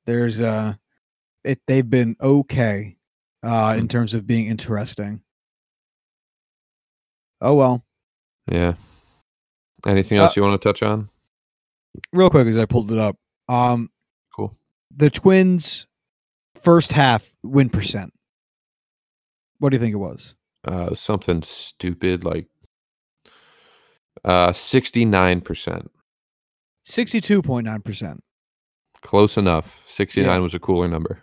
[0.05, 0.75] There's uh,
[1.43, 2.95] it they've been okay,
[3.43, 5.21] uh, in terms of being interesting.
[7.41, 7.85] Oh well.
[8.49, 8.73] Yeah.
[9.85, 11.09] Anything else uh, you want to touch on?
[12.11, 13.17] real quick as I pulled it up.
[13.49, 13.89] Um,
[14.35, 14.57] cool.
[14.95, 15.87] The Twins'
[16.55, 18.13] first half win percent.
[19.59, 20.35] What do you think it was?
[20.65, 22.47] Uh, something stupid like
[24.23, 25.91] uh, sixty nine percent.
[26.83, 28.23] Sixty two point nine percent.
[29.01, 29.85] Close enough.
[29.89, 30.43] Sixty nine yeah.
[30.43, 31.22] was a cooler number.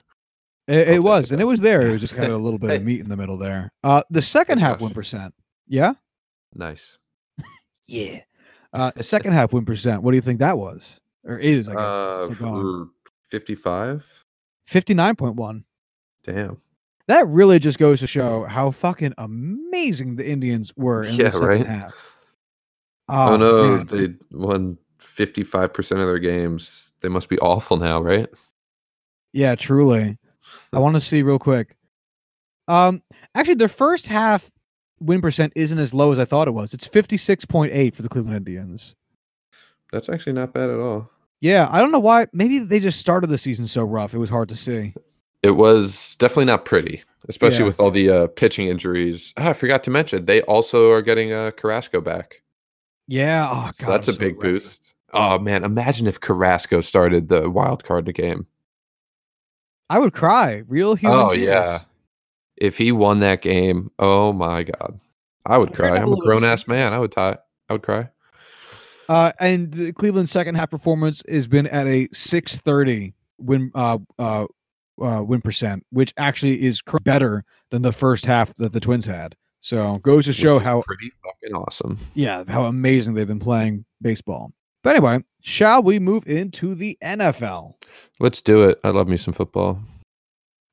[0.70, 1.82] It, it was, and it was there.
[1.82, 3.72] It was just kind of a little bit of meat in the middle there.
[3.82, 5.34] Uh, the second half win percent.
[5.66, 5.94] Yeah.
[6.54, 6.98] Nice.
[7.88, 8.20] yeah.
[8.72, 9.64] Uh, the second half one.
[9.64, 11.68] What do you think that was, or is?
[11.68, 12.84] I guess uh,
[13.26, 14.06] fifty-five.
[14.66, 15.64] Fifty-nine point one.
[16.22, 16.58] Damn.
[17.08, 21.32] That really just goes to show how fucking amazing the Indians were in yeah, the
[21.32, 21.66] second right?
[21.66, 21.94] half.
[23.08, 23.86] Oh, oh no, man.
[23.86, 26.92] they won fifty-five percent of their games.
[27.00, 28.28] They must be awful now, right?
[29.32, 30.16] Yeah, truly.
[30.72, 31.76] I want to see real quick.
[32.68, 33.02] Um,
[33.34, 34.50] actually, their first half
[35.00, 36.74] win percent isn't as low as I thought it was.
[36.74, 38.94] It's 56.8 for the Cleveland Indians.
[39.92, 41.10] That's actually not bad at all.
[41.40, 42.26] Yeah, I don't know why.
[42.32, 44.14] Maybe they just started the season so rough.
[44.14, 44.94] It was hard to see.
[45.42, 47.64] It was definitely not pretty, especially yeah.
[47.64, 49.32] with all the uh, pitching injuries.
[49.38, 52.42] Oh, I forgot to mention they also are getting uh, Carrasco back.
[53.08, 54.52] Yeah, oh, God, so that's I'm a so big ready.
[54.52, 54.94] boost.
[55.12, 58.46] Oh man, imagine if Carrasco started the wild card the game.
[59.90, 60.62] I would cry.
[60.68, 61.18] Real human.
[61.18, 61.80] Oh yeah,
[62.56, 65.00] if he won that game, oh my god,
[65.44, 65.98] I would cry.
[65.98, 66.94] I'm a grown ass man.
[66.94, 67.36] I would tie.
[67.68, 68.08] I would cry.
[69.08, 74.46] Uh, and the Cleveland's second half performance has been at a 630 win uh, uh,
[75.02, 79.06] uh, win percent, which actually is cr- better than the first half that the Twins
[79.06, 79.34] had.
[79.60, 81.98] So goes to show how pretty fucking awesome.
[82.14, 84.52] yeah how amazing they've been playing baseball.
[84.82, 87.74] But anyway, shall we move into the NFL?
[88.18, 88.78] Let's do it.
[88.84, 89.80] I love me some football.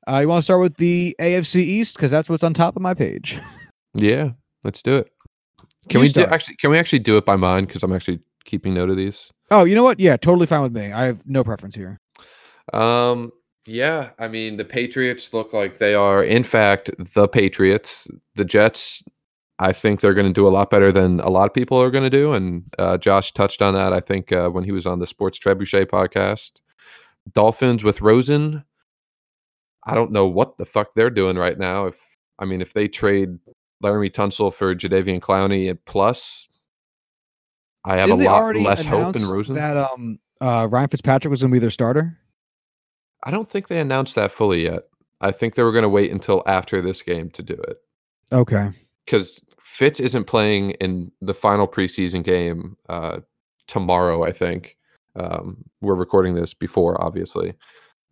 [0.06, 2.82] Uh, you want to start with the AFC East because that's what's on top of
[2.82, 3.38] my page.
[3.94, 4.32] Yeah,
[4.64, 5.10] let's do it.
[5.88, 6.56] Can You we do actually?
[6.56, 7.64] Can we actually do it by mine?
[7.64, 9.30] Because I'm actually keeping note of these.
[9.50, 9.98] Oh, you know what?
[9.98, 10.92] Yeah, totally fine with me.
[10.92, 11.98] I have no preference here.
[12.74, 13.32] Um,
[13.66, 18.06] yeah, I mean the Patriots look like they are, in fact, the Patriots.
[18.36, 19.02] The Jets,
[19.60, 21.90] I think they're going to do a lot better than a lot of people are
[21.90, 23.92] going to do, and uh, Josh touched on that.
[23.92, 26.60] I think uh, when he was on the Sports Trebuchet podcast.
[27.32, 28.64] Dolphins with Rosen.
[29.86, 31.86] I don't know what the fuck they're doing right now.
[31.86, 32.00] If
[32.38, 33.38] I mean, if they trade
[33.82, 36.48] Laremy Tunsil for Jadeveon Clowney at plus,
[37.84, 39.54] I have Didn't a lot less hope in Rosen.
[39.54, 42.18] That um, uh, Ryan Fitzpatrick was going to be their starter.
[43.24, 44.84] I don't think they announced that fully yet.
[45.20, 47.78] I think they were going to wait until after this game to do it
[48.32, 48.70] Okay.
[49.04, 53.20] because Fitz isn't playing in the final preseason game uh,
[53.68, 54.24] tomorrow.
[54.24, 54.76] I think
[55.14, 57.52] um, we're recording this before, obviously,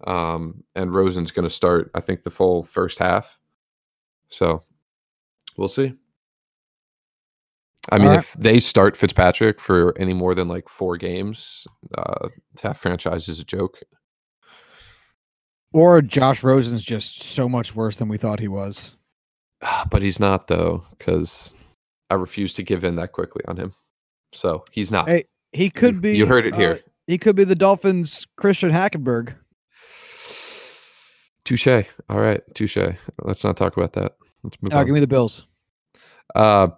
[0.06, 1.90] um, and Rosen's going to start.
[1.94, 3.40] I think the full first half.
[4.28, 4.60] So
[5.56, 5.94] we'll see.
[7.90, 8.20] I mean, Alright.
[8.20, 11.66] if they start Fitzpatrick for any more than like four games,
[11.96, 12.28] uh,
[12.62, 13.78] that franchise is a joke.
[15.72, 18.96] Or Josh Rosen's just so much worse than we thought he was.
[19.62, 21.54] Ah, But he's not though, because
[22.10, 23.72] I refuse to give in that quickly on him.
[24.32, 25.08] So he's not.
[25.08, 26.16] Hey, He could you, be.
[26.16, 26.80] You heard it uh, here.
[27.06, 29.34] he could be the Dolphins' Christian Hackenberg.
[31.44, 31.66] Touche.
[32.08, 32.76] All right, touche.
[33.22, 34.16] Let's not talk about that.
[34.42, 34.86] Let's move Uh, on.
[34.86, 35.46] give me the Bills.
[36.34, 36.68] Uh,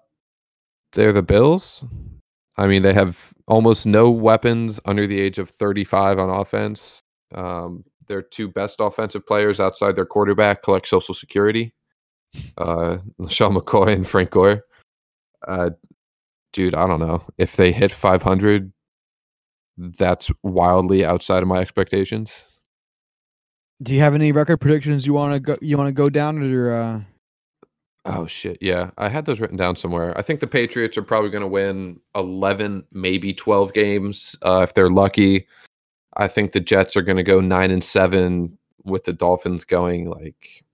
[0.93, 1.85] they're the Bills.
[2.59, 7.01] I mean, they have almost no weapons under the age of 35 on offense.
[7.35, 11.73] Um, their two best offensive players outside their quarterback collect Social Security.
[12.57, 14.65] Uh, Sean McCoy and Frank Gore.
[15.47, 15.71] Uh,
[16.53, 18.73] dude, I don't know if they hit 500.
[19.77, 22.33] That's wildly outside of my expectations.
[23.81, 25.57] Do you have any record predictions you want to go?
[25.63, 26.73] You want to go down or?
[26.73, 27.01] Uh...
[28.05, 28.91] Oh shit, yeah.
[28.99, 30.17] I had those written down somewhere.
[30.19, 34.75] I think the Patriots are probably going to win 11, maybe 12 games uh, if
[34.75, 35.47] they're lucky.
[36.17, 40.11] I think the Jets are going to go 9 and 7 with the Dolphins going
[40.11, 40.65] like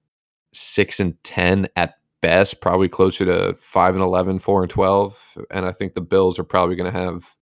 [0.55, 5.67] 6 and 10 at best, probably closer to 5 and 11, 4 and 12, and
[5.67, 7.37] I think the Bills are probably going to have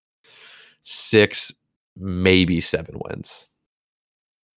[0.83, 1.53] 6
[1.97, 3.47] maybe 7 wins.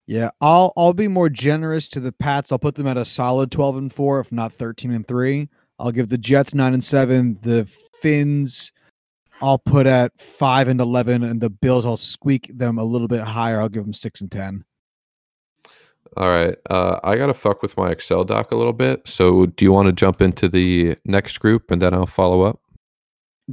[0.07, 2.53] Yeah, I'll I'll be more generous to the Pats.
[2.53, 5.49] I'll put them at a solid twelve and four, if not thirteen and three.
[5.79, 7.38] I'll give the Jets nine and seven.
[7.40, 7.64] The
[8.03, 8.71] Finns,
[9.40, 13.23] I'll put at five and eleven, and the Bills, I'll squeak them a little bit
[13.23, 13.61] higher.
[13.61, 14.64] I'll give them six and ten.
[16.16, 16.57] All right.
[16.70, 19.03] Uh, I got to fuck with my Excel doc a little bit.
[19.07, 22.61] So, do you want to jump into the next group and then I'll follow up?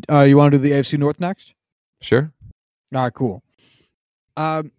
[0.09, 1.53] Uh, you want to do the AFC North next?
[2.01, 2.31] Sure.
[2.93, 3.43] All right, cool.
[4.37, 4.71] Um,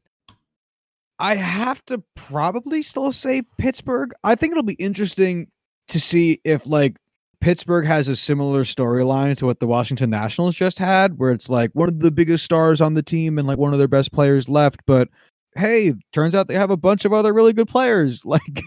[1.18, 4.12] I have to probably still say Pittsburgh.
[4.24, 5.48] I think it'll be interesting
[5.88, 6.96] to see if like
[7.40, 11.70] Pittsburgh has a similar storyline to what the Washington Nationals just had, where it's like
[11.74, 14.48] one of the biggest stars on the team and like one of their best players
[14.48, 15.08] left, but
[15.54, 18.24] hey, turns out they have a bunch of other really good players.
[18.32, 18.62] Like,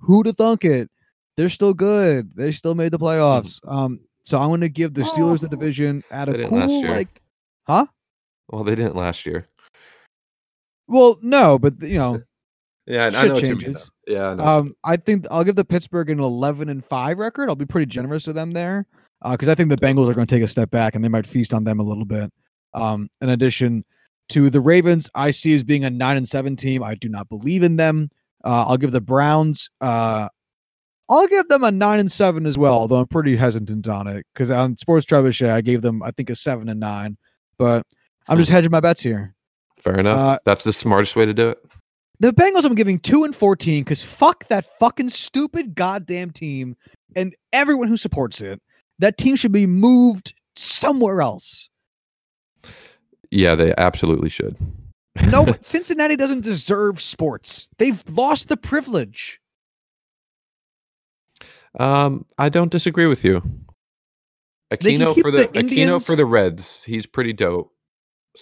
[0.00, 0.90] who to thunk it?
[1.36, 2.32] They're still good.
[2.36, 3.58] They still made the playoffs.
[3.66, 6.52] Um, so I'm going to give the Steelers the Oh, division at they a didn't
[6.52, 6.90] last cool year.
[6.90, 7.22] like,
[7.66, 7.86] huh?
[8.48, 9.48] Well, they didn't last year.
[10.86, 12.22] Well, no, but you know,
[12.86, 13.60] Yeah, I, I Shit know what you mean.
[13.60, 13.90] changes.
[14.08, 14.44] Yeah, I know.
[14.44, 17.48] Um, I think I'll give the Pittsburgh an 11 and 5 record.
[17.48, 18.86] I'll be pretty generous to them there
[19.24, 21.26] because I think the Bengals are going to take a step back and they might
[21.26, 22.32] feast on them a little bit.
[22.74, 23.84] Um, in addition
[24.30, 26.82] to the Ravens, I see as being a 9 and 7 team.
[26.82, 28.10] I do not believe in them.
[28.44, 29.68] Uh, I'll give the Browns.
[29.80, 30.28] Uh,
[31.08, 34.24] I'll give them a 9 and 7 as well, although I'm pretty hesitant on it
[34.32, 37.16] because on Sports Trebuchet, I gave them, I think, a 7 and 9.
[37.58, 37.84] But
[38.28, 39.34] I'm just hedging my bets here.
[39.78, 40.18] Fair enough.
[40.18, 41.58] uh, That's the smartest way to do it.
[42.20, 46.76] The Bengals I'm giving two and fourteen because fuck that fucking stupid goddamn team
[47.16, 48.60] and everyone who supports it.
[48.98, 51.69] That team should be moved somewhere else.
[53.30, 54.56] Yeah, they absolutely should.
[55.30, 57.70] No, Cincinnati doesn't deserve sports.
[57.78, 59.40] They've lost the privilege.
[61.78, 63.42] Um, I don't disagree with you.
[64.72, 66.84] Aquino for the, the Aquino Indians- for the Reds.
[66.84, 67.72] He's pretty dope.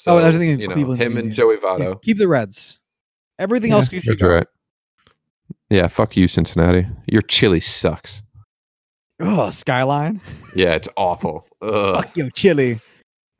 [0.06, 1.00] oh, I was thinking you know, Cleveland.
[1.02, 2.00] him and Joey Votto.
[2.02, 2.78] keep the Reds.
[3.38, 4.28] Everything else you should go.
[4.34, 4.46] right.
[5.70, 6.86] Yeah, fuck you, Cincinnati.
[7.06, 8.22] Your chili sucks.
[9.20, 10.20] Ugh, Skyline.
[10.54, 11.46] Yeah, it's awful.
[11.62, 12.02] Ugh.
[12.04, 12.80] Fuck you, Chili.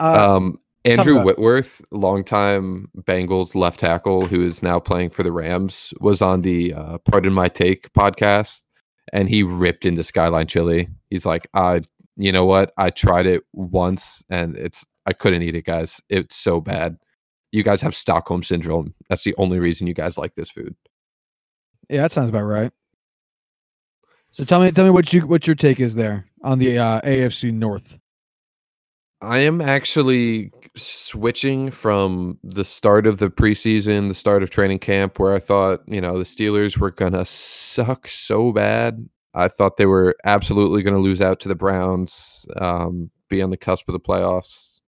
[0.01, 1.23] Uh, Um, Andrew.
[1.23, 6.75] Whitworth, longtime Bengals left tackle, who is now playing for the Rams, was on the
[6.75, 8.65] uh, Pardon My Take podcast,
[9.13, 10.89] and he ripped into Skyline Chili.
[11.11, 11.83] He's like, "I,
[12.17, 12.73] you know what?
[12.77, 16.01] I tried it once, and it's I couldn't eat it, guys.
[16.09, 16.97] It's so bad.
[17.53, 18.95] You guys have Stockholm syndrome.
[19.09, 20.77] That's the only reason you guys like this food."
[21.89, 22.73] Yeah, that sounds about right.
[24.33, 27.01] So tell me, tell me what you what your take is there on the uh,
[27.01, 27.99] AFC North.
[29.21, 35.19] I am actually switching from the start of the preseason, the start of training camp,
[35.19, 39.09] where I thought, you know, the Steelers were going to suck so bad.
[39.35, 43.51] I thought they were absolutely going to lose out to the Browns, um, be on
[43.51, 44.81] the cusp of the playoffs.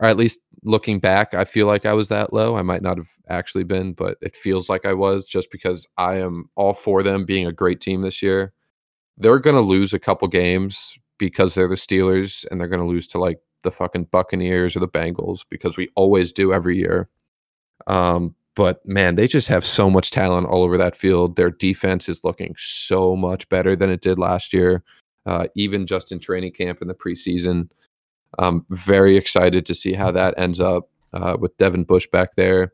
[0.00, 2.56] Or at least looking back, I feel like I was that low.
[2.56, 6.16] I might not have actually been, but it feels like I was just because I
[6.16, 8.52] am all for them being a great team this year.
[9.16, 12.86] They're going to lose a couple games because they're the Steelers and they're going to
[12.86, 17.08] lose to like the fucking Buccaneers or the Bengals because we always do every year.
[17.86, 21.36] Um, but man, they just have so much talent all over that field.
[21.36, 24.82] Their defense is looking so much better than it did last year,
[25.26, 27.70] uh, even just in training camp in the preseason.
[28.38, 32.72] I'm very excited to see how that ends up uh, with Devin Bush back there.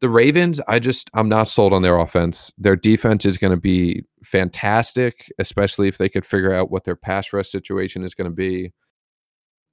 [0.00, 2.52] The Ravens, I just I'm not sold on their offense.
[2.56, 6.94] Their defense is going to be fantastic, especially if they could figure out what their
[6.94, 8.72] pass rush situation is going to be.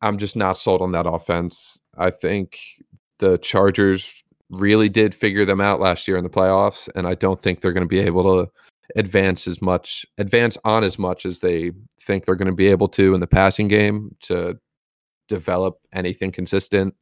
[0.06, 1.82] I'm just not sold on that offense.
[1.98, 2.60] I think
[3.18, 7.42] the Chargers really did figure them out last year in the playoffs, and I don't
[7.42, 8.52] think they're going to be able to
[8.96, 12.88] advance as much, advance on as much as they think they're going to be able
[12.90, 14.60] to in the passing game to
[15.28, 16.94] develop anything consistent.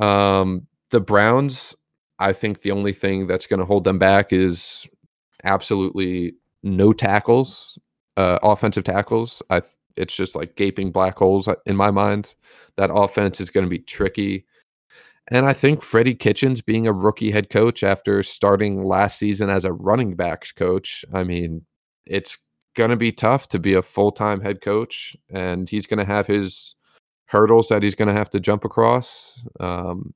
[0.00, 1.76] Um, the Browns,
[2.18, 4.86] I think the only thing that's going to hold them back is
[5.44, 6.32] absolutely
[6.62, 7.78] no tackles,
[8.16, 9.42] uh, offensive tackles.
[9.50, 9.60] I
[10.00, 12.34] it's just like gaping black holes uh, in my mind.
[12.76, 14.46] That offense is going to be tricky.
[15.30, 19.64] And I think Freddie Kitchens being a rookie head coach after starting last season as
[19.64, 21.66] a running backs coach, I mean,
[22.06, 22.38] it's
[22.74, 26.26] going to be tough to be a full-time head coach and he's going to have
[26.26, 26.74] his
[27.26, 29.46] hurdles that he's going to have to jump across.
[29.60, 30.14] Um,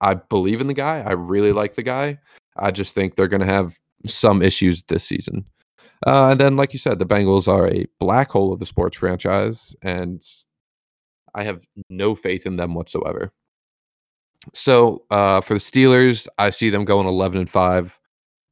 [0.00, 1.00] I believe in the guy.
[1.00, 2.18] I really like the guy.
[2.56, 5.44] I just think they're going to have some issues this season.
[6.06, 8.96] Uh, and then, like you said, the Bengals are a black hole of the sports
[8.96, 10.22] franchise, and
[11.34, 13.32] I have no faith in them whatsoever.
[14.54, 17.98] So uh, for the Steelers, I see them going 11 and five.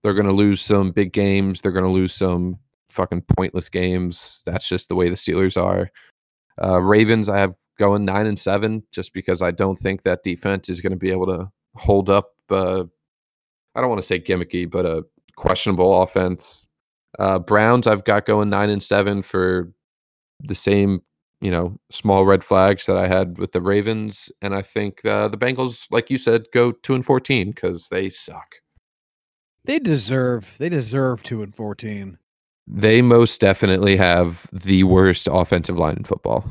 [0.02, 1.60] They're going to lose some big games.
[1.60, 2.58] They're going to lose some
[2.90, 4.42] fucking pointless games.
[4.44, 5.90] That's just the way the Steelers are.
[6.62, 10.68] Uh, Ravens, I have going nine and seven, just because I don't think that defense
[10.68, 12.32] is going to be able to hold up.
[12.50, 12.84] Uh,
[13.74, 15.04] I don't want to say gimmicky, but a
[15.36, 16.68] questionable offense.
[17.18, 19.72] Uh, Browns, I've got going nine and seven for
[20.40, 21.00] the same,
[21.40, 25.28] you know, small red flags that I had with the Ravens, and I think uh,
[25.28, 28.56] the Bengals, like you said, go two and fourteen because they suck.
[29.64, 32.18] They deserve they deserve two and fourteen.
[32.66, 36.44] They most definitely have the worst offensive line in football.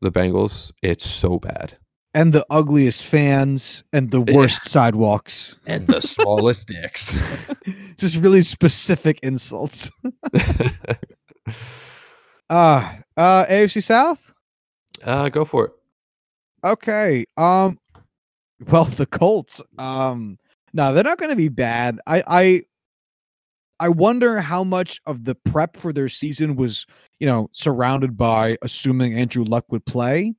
[0.00, 1.76] The Bengals, it's so bad.
[2.12, 5.58] And the ugliest fans and the worst sidewalks.
[5.66, 7.16] And the smallest dicks.
[7.98, 9.90] Just really specific insults.
[12.48, 14.32] Uh uh AFC South?
[15.04, 15.72] uh, go for it.
[16.64, 17.24] Okay.
[17.36, 17.78] Um
[18.68, 19.60] well the Colts.
[19.78, 20.36] Um
[20.72, 22.00] no, they're not gonna be bad.
[22.08, 22.62] I I
[23.78, 26.86] I wonder how much of the prep for their season was,
[27.20, 30.34] you know, surrounded by assuming Andrew Luck would play.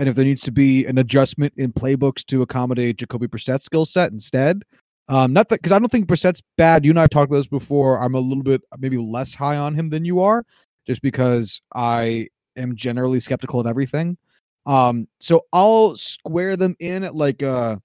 [0.00, 3.84] And if there needs to be an adjustment in playbooks to accommodate Jacoby Brissett's skill
[3.84, 4.62] set instead.
[5.08, 6.86] Um, not that because I don't think Brissett's bad.
[6.86, 8.02] You and I have talked about this before.
[8.02, 10.46] I'm a little bit maybe less high on him than you are,
[10.86, 14.16] just because I am generally skeptical of everything.
[14.64, 17.76] Um, so I'll square them in at like uh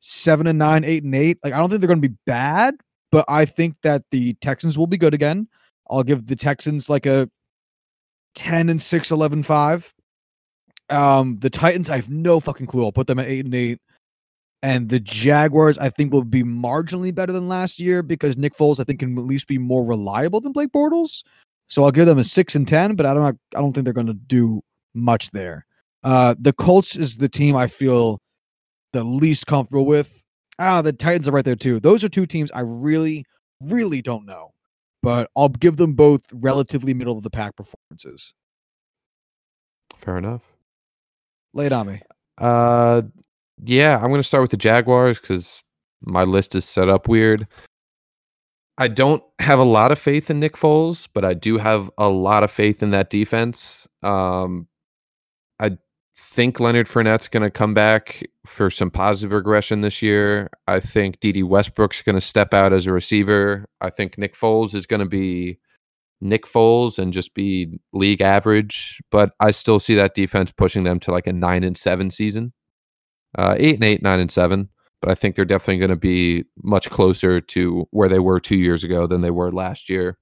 [0.00, 1.38] seven and nine, eight and eight.
[1.42, 2.74] Like I don't think they're gonna be bad,
[3.10, 5.48] but I think that the Texans will be good again.
[5.88, 7.30] I'll give the Texans like a
[8.34, 9.94] 10 and 6, 11, 5.
[10.90, 12.84] Um, the Titans, I have no fucking clue.
[12.84, 13.80] I'll put them at eight and eight.
[14.62, 18.80] And the Jaguars, I think, will be marginally better than last year because Nick Foles,
[18.80, 21.22] I think, can at least be more reliable than Blake Bortles.
[21.68, 23.92] So I'll give them a six and ten, but I don't I don't think they're
[23.92, 24.62] gonna do
[24.94, 25.66] much there.
[26.02, 28.20] Uh the Colts is the team I feel
[28.92, 30.22] the least comfortable with.
[30.58, 31.80] Ah, the Titans are right there too.
[31.80, 33.24] Those are two teams I really,
[33.60, 34.52] really don't know.
[35.02, 38.32] But I'll give them both relatively middle of the pack performances.
[39.96, 40.53] Fair enough.
[41.54, 42.00] Lay it on me.
[42.36, 43.02] Uh,
[43.64, 45.62] yeah, I'm going to start with the Jaguars because
[46.02, 47.46] my list is set up weird.
[48.76, 52.08] I don't have a lot of faith in Nick Foles, but I do have a
[52.08, 53.86] lot of faith in that defense.
[54.02, 54.66] Um,
[55.60, 55.78] I
[56.16, 60.50] think Leonard Fournette's going to come back for some positive regression this year.
[60.66, 63.66] I think Dede Westbrook's going to step out as a receiver.
[63.80, 65.58] I think Nick Foles is going to be
[66.24, 69.00] Nick Foles and just be league average.
[69.10, 72.52] But I still see that defense pushing them to like a nine and seven season,
[73.38, 74.70] uh, eight and eight, nine and seven.
[75.00, 78.56] But I think they're definitely going to be much closer to where they were two
[78.56, 80.16] years ago than they were last year.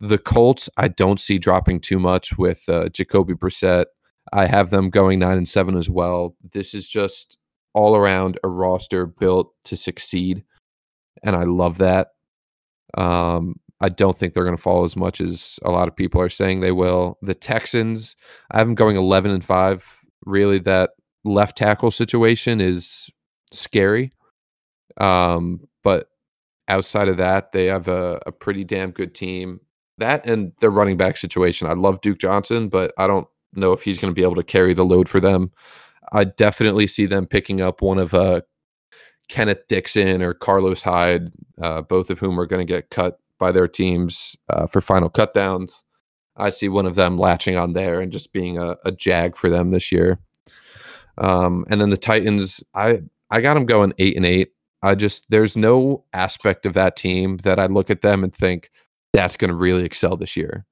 [0.00, 3.84] The Colts, I don't see dropping too much with uh, Jacoby Brissett.
[4.32, 6.34] I have them going nine and seven as well.
[6.52, 7.36] This is just
[7.74, 10.42] all around a roster built to succeed,
[11.22, 12.08] and I love that.
[12.96, 16.20] Um, I don't think they're going to fall as much as a lot of people
[16.20, 17.18] are saying they will.
[17.20, 18.16] The Texans,
[18.50, 19.86] I have them going eleven and five.
[20.24, 20.90] Really, that
[21.24, 23.10] left tackle situation is
[23.52, 24.12] scary.
[24.98, 26.08] Um, but
[26.68, 29.60] outside of that, they have a, a pretty damn good team
[29.98, 31.68] that and their running back situation.
[31.68, 34.42] I love Duke Johnson, but I don't know if he's going to be able to
[34.42, 35.52] carry the load for them.
[36.12, 38.42] I definitely see them picking up one of uh,
[39.28, 41.30] Kenneth Dixon or Carlos Hyde,
[41.60, 45.10] uh, both of whom are going to get cut by their teams uh, for final
[45.10, 45.82] cutdowns.
[46.36, 49.50] I see one of them latching on there and just being a, a jag for
[49.50, 50.20] them this year.
[51.18, 54.52] Um, and then the Titans, I I got them going eight and eight.
[54.80, 58.70] I just there's no aspect of that team that I look at them and think,
[59.12, 60.64] that's going to really excel this year.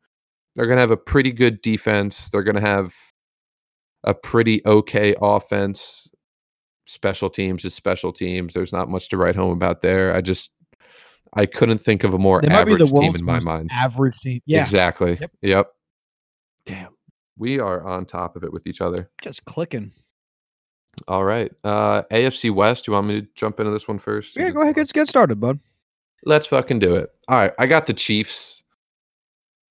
[0.55, 2.31] They're going to have a pretty good defense.
[2.31, 2.95] They're going to have
[4.05, 6.09] a pretty okay offense.
[6.87, 8.55] Special teams is special teams.
[8.55, 10.14] There's not much to write home about there.
[10.14, 10.53] I just
[11.35, 13.70] I couldn't think of a more average team in my mind.
[13.72, 14.41] Average team.
[14.47, 14.62] Yeah.
[14.62, 15.18] Exactly.
[15.20, 15.31] Yep.
[15.43, 15.66] yep.
[16.66, 16.97] Damn.
[17.39, 19.11] We are on top of it with each other.
[19.22, 19.93] Just clicking.
[21.09, 21.53] All right.
[21.64, 22.85] Uh AFC West.
[22.85, 24.37] Do you want me to jump into this one first?
[24.37, 24.76] Yeah, go ahead.
[24.76, 25.59] Let's get started, bud.
[26.24, 27.11] Let's fucking do it.
[27.28, 28.62] All right, I got the Chiefs.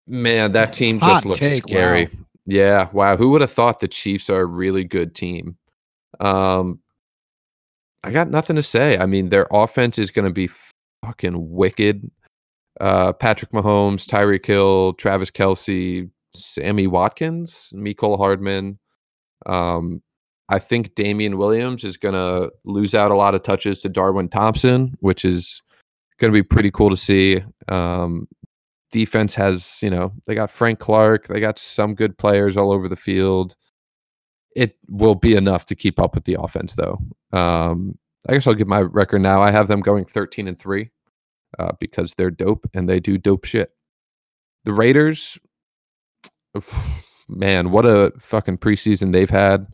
[0.07, 2.05] Man, that team just Hot looks take, scary.
[2.05, 2.25] Wow.
[2.47, 3.15] Yeah, wow.
[3.15, 5.57] Who would have thought the Chiefs are a really good team?
[6.19, 6.79] Um,
[8.03, 8.97] I got nothing to say.
[8.97, 10.47] I mean, their offense is going to be
[11.09, 12.09] fucking wicked.
[12.79, 18.77] Uh, Patrick Mahomes, Tyreek Hill, Travis Kelce, Sammy Watkins, Mecole Hardman.
[19.45, 20.01] Um,
[20.49, 24.29] I think Damien Williams is going to lose out a lot of touches to Darwin
[24.29, 25.61] Thompson, which is
[26.19, 27.43] going to be pretty cool to see.
[27.67, 28.27] Um,
[28.91, 32.87] defense has, you know, they got Frank Clark, they got some good players all over
[32.87, 33.55] the field.
[34.55, 36.99] It will be enough to keep up with the offense, though.
[37.31, 37.97] Um,
[38.27, 39.41] I guess I'll give my record now.
[39.41, 40.89] I have them going 13 and 3
[41.59, 43.71] uh, because they're dope and they do dope shit.
[44.63, 45.37] The Raiders,
[47.29, 49.67] man, what a fucking preseason they've had.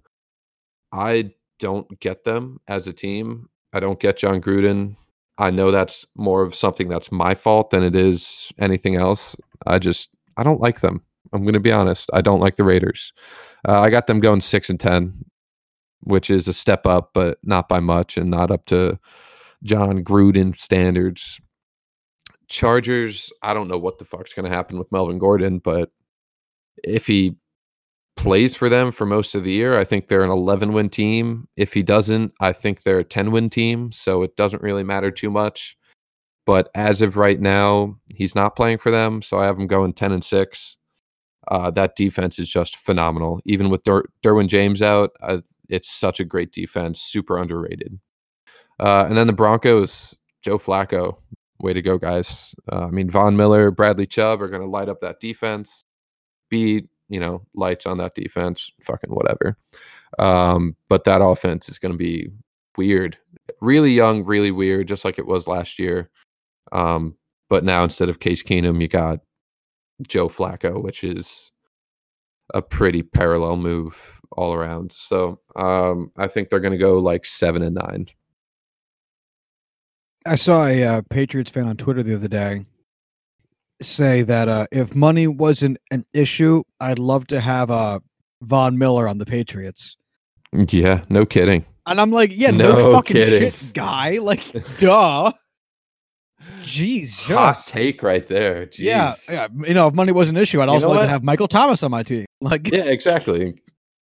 [0.92, 3.50] I don't get them as a team.
[3.74, 4.96] I don't get Jon Gruden.
[5.38, 9.36] I know that's more of something that's my fault than it is anything else.
[9.68, 11.02] I just I don't like them.
[11.34, 12.10] I'm going to be honest.
[12.14, 13.12] I don't like the Raiders.
[13.68, 15.26] Uh, I got them going six and ten,
[16.02, 18.98] which is a step up, but not by much, and not up to
[19.64, 21.40] Jon Gruden standards.
[22.48, 23.32] Chargers.
[23.42, 25.92] I don't know what the fuck's going to happen with Melvin Gordon, but
[26.84, 27.38] if he
[28.16, 29.78] plays for them for most of the year.
[29.78, 31.48] I think they're an 11 win team.
[31.56, 33.92] If he doesn't, I think they're a 10 win team.
[33.92, 35.78] So it doesn't really matter too much.
[36.46, 39.22] But as of right now, he's not playing for them.
[39.22, 40.78] So I have him going 10 and 6.
[41.48, 43.40] Uh, that defense is just phenomenal.
[43.46, 45.40] Even with Der- Derwin James out, uh,
[45.70, 48.00] it's such a great defense, super underrated.
[48.80, 51.18] Uh, and then the Broncos, Joe Flacco.
[51.60, 52.54] Way to go, guys.
[52.72, 55.84] Uh, I mean, Von Miller, Bradley Chubb are going to light up that defense.
[56.50, 59.58] Be you know, lights on that defense, fucking whatever.
[60.18, 62.30] Um, but that offense is going to be
[62.78, 63.18] weird,
[63.62, 66.10] really young, really weird, just like it was last year.
[66.72, 67.16] Um,
[67.50, 69.20] but now instead of Case Keenum, you got
[70.08, 71.52] Joe Flacco, which is
[72.54, 74.92] a pretty parallel move all around.
[74.92, 78.08] So um, I think they're going to go like seven and nine.
[80.26, 82.66] I saw a uh, Patriots fan on Twitter the other day
[83.82, 88.00] say that uh, if money wasn't an issue, I'd love to have uh,
[88.42, 89.98] Von Miller on the Patriots.
[90.54, 91.66] Yeah, no kidding.
[91.86, 93.52] And I'm like, yeah, no, no fucking kidding.
[93.52, 94.18] shit, guy.
[94.18, 94.44] Like,
[94.78, 95.32] duh.
[96.62, 98.68] Jeez, hot take right there.
[98.68, 98.80] Jeez.
[98.80, 99.48] Yeah, yeah.
[99.66, 101.04] You know, if money was an issue, I'd also like what?
[101.04, 102.26] to have Michael Thomas on my team.
[102.42, 103.56] Like, yeah, exactly.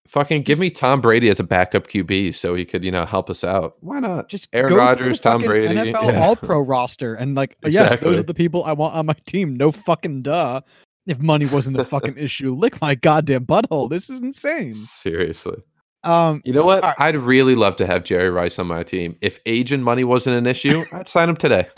[0.08, 3.30] Fucking give me Tom Brady as a backup QB so he could, you know, help
[3.30, 3.78] us out.
[3.80, 4.28] Why not?
[4.28, 6.22] Just Aaron Rodgers, Tom Brady, NFL yeah.
[6.22, 7.72] All Pro roster, and like, exactly.
[7.74, 9.56] yes, those are the people I want on my team.
[9.56, 10.62] No fucking duh.
[11.08, 13.90] If money wasn't a fucking issue, lick my goddamn butthole.
[13.90, 14.74] This is insane.
[14.74, 15.62] Seriously.
[16.04, 16.84] Um, you know what?
[16.84, 16.96] Right.
[17.00, 19.18] I'd really love to have Jerry Rice on my team.
[19.22, 21.68] If age and money wasn't an issue, I'd sign him today.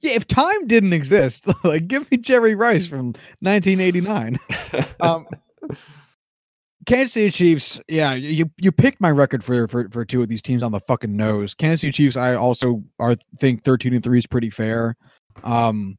[0.00, 4.38] Yeah, if time didn't exist, like give me Jerry Rice from 1989.
[5.00, 5.24] um,
[6.86, 10.42] Kansas City Chiefs, yeah, you you picked my record for for for two of these
[10.42, 11.54] teams on the fucking nose.
[11.54, 14.96] Kansas City Chiefs, I also are think thirteen and three is pretty fair.
[15.42, 15.96] Um,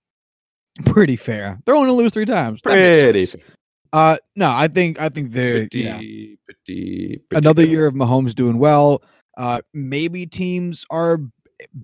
[0.86, 1.60] pretty fair.
[1.66, 2.62] They're only gonna lose three times.
[2.62, 3.28] Pretty.
[3.94, 5.96] Uh, no, I think I think they're Pretty, yeah.
[5.98, 7.72] pretty, pretty another good.
[7.72, 9.02] year of Mahomes doing well.
[9.38, 11.20] Uh, maybe teams are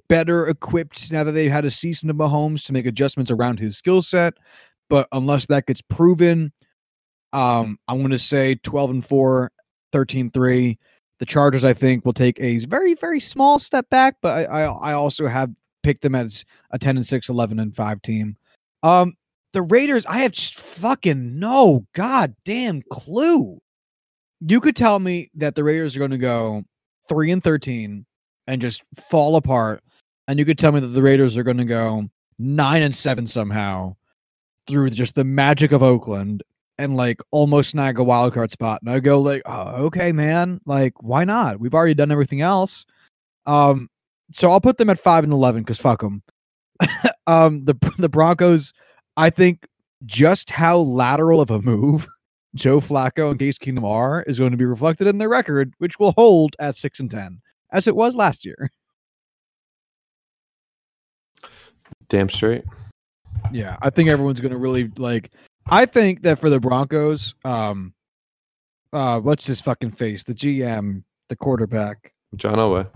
[0.10, 3.78] better equipped now that they've had a season of Mahomes to make adjustments around his
[3.78, 4.34] skill set.
[4.90, 6.52] But unless that gets proven,
[7.34, 9.52] um, I'm going to say 12 and 4,
[9.92, 10.80] 13 3.
[11.20, 14.92] The Chargers, I think, will take a very, very small step back, but I, I,
[14.92, 15.52] I also have
[15.84, 18.36] picked them as a 10 and 6, 11 and 5 team.
[18.82, 19.14] Um,
[19.54, 23.62] the Raiders, I have just fucking no goddamn clue
[24.42, 26.64] you could tell me that the Raiders are going to go
[27.08, 28.06] three and thirteen
[28.48, 29.84] and just fall apart,
[30.28, 32.10] and you could tell me that the Raiders are going to go
[32.40, 33.96] nine and seven somehow
[34.68, 36.44] through just the magic of Oakland
[36.82, 38.82] and like almost snag a wild card spot.
[38.82, 41.60] And I go like, oh, okay, man, like why not?
[41.60, 42.86] We've already done everything else.
[43.46, 43.90] Um,
[44.32, 46.24] so I'll put them at five and eleven because fuck them.
[47.28, 48.74] um, the the Broncos,
[49.18, 49.68] I think,
[50.06, 52.08] just how lateral of a move
[52.56, 56.00] Joe Flacco and Case Keenum are is going to be reflected in their record, which
[56.00, 58.72] will hold at six and ten, as it was last year.
[62.10, 62.64] Damn straight.
[63.52, 65.32] Yeah, I think everyone's going to really like.
[65.68, 67.94] I think that for the Broncos, um,
[68.94, 70.24] uh, what's his fucking face?
[70.24, 72.88] The GM, the quarterback, John Elway.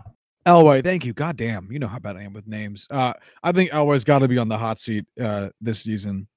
[0.45, 0.83] Elway.
[0.83, 1.13] Thank you.
[1.13, 2.87] God damn, you know how bad I am with names.
[2.89, 3.13] Uh,
[3.43, 6.27] I think Elway's got to be on the hot seat uh this season.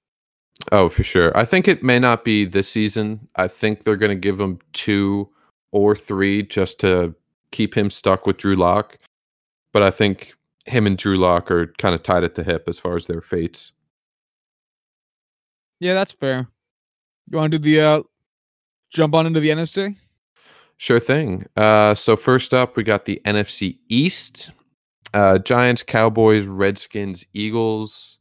[0.73, 1.37] Oh, for sure.
[1.37, 3.29] I think it may not be this season.
[3.37, 5.29] I think they're going to give him two
[5.71, 7.15] or three just to
[7.53, 8.99] keep him stuck with Drew Lock.
[9.73, 10.35] But I think
[10.67, 13.21] him and Drew Lock are kind of tied at the hip as far as their
[13.21, 13.73] fates.
[15.81, 16.49] Yeah, that's fair.
[17.31, 18.03] You want to do the uh,
[18.91, 19.97] jump on into the NFC?
[20.77, 21.47] Sure thing.
[21.57, 24.51] Uh, so first up, we got the NFC East.
[25.13, 28.19] Uh, Giants, Cowboys, Redskins, Eagles.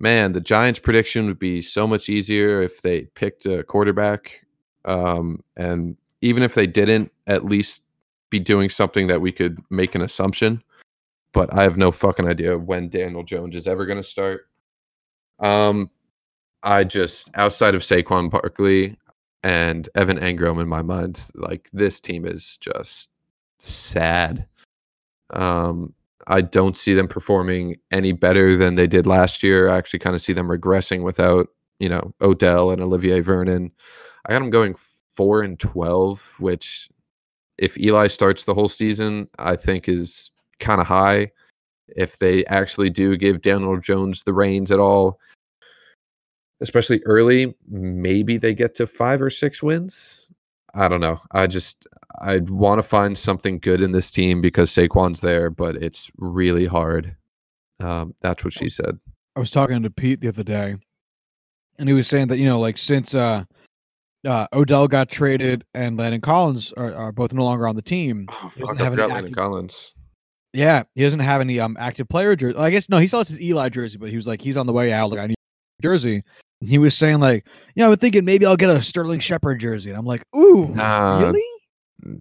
[0.00, 4.44] Man, the Giants' prediction would be so much easier if they picked a quarterback.
[4.84, 7.82] Um, and even if they didn't, at least
[8.30, 10.62] be doing something that we could make an assumption.
[11.32, 14.48] But I have no fucking idea when Daniel Jones is ever going to start.
[15.40, 15.90] Um,
[16.62, 18.96] I just outside of Saquon Barkley
[19.42, 23.08] and Evan Engram in my mind, like this team is just
[23.58, 24.46] sad.
[25.30, 25.94] Um,
[26.26, 29.70] I don't see them performing any better than they did last year.
[29.70, 31.48] I actually kind of see them regressing without,
[31.78, 33.70] you know, Odell and Olivier Vernon.
[34.26, 34.74] I got them going
[35.12, 36.88] four and twelve, which
[37.56, 40.30] if Eli starts the whole season, I think is
[40.60, 41.30] kind of high.
[41.96, 45.18] If they actually do give Daniel Jones the reins at all,
[46.60, 50.32] especially early, maybe they get to five or six wins.
[50.74, 51.20] I don't know.
[51.32, 51.86] I just
[52.20, 56.66] I want to find something good in this team because Saquon's there, but it's really
[56.66, 57.16] hard.
[57.80, 58.98] Um, that's what she said.
[59.36, 60.76] I was talking to Pete the other day,
[61.78, 63.44] and he was saying that you know, like since uh,
[64.26, 68.26] uh Odell got traded and Landon Collins are, are both no longer on the team.
[68.30, 69.94] Oh, fuck, I forgot Landon Collins.
[70.52, 72.58] Yeah, he doesn't have any um active player jersey.
[72.58, 74.66] I guess no, he still has his Eli jersey, but he was like he's on
[74.66, 75.10] the way out.
[75.10, 75.36] Like I need
[75.82, 76.22] jersey.
[76.60, 79.90] He was saying like, you know, I'm thinking maybe I'll get a Sterling Shepard jersey.
[79.90, 80.66] And I'm like, ooh,
[81.20, 81.44] really?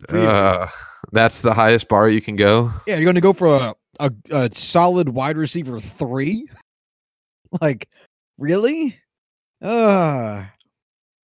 [0.09, 0.27] Really?
[0.27, 0.67] Uh,
[1.11, 2.71] that's the highest bar you can go.
[2.85, 6.47] Yeah, you're going to go for a, a a solid wide receiver three.
[7.61, 7.87] like,
[8.37, 8.97] really?
[9.61, 10.45] Uh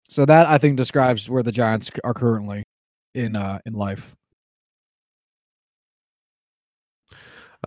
[0.08, 2.64] so that I think describes where the Giants are currently
[3.14, 4.16] in uh in life.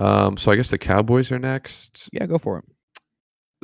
[0.01, 2.09] Um, so I guess the Cowboys are next.
[2.12, 2.64] Yeah, go for it.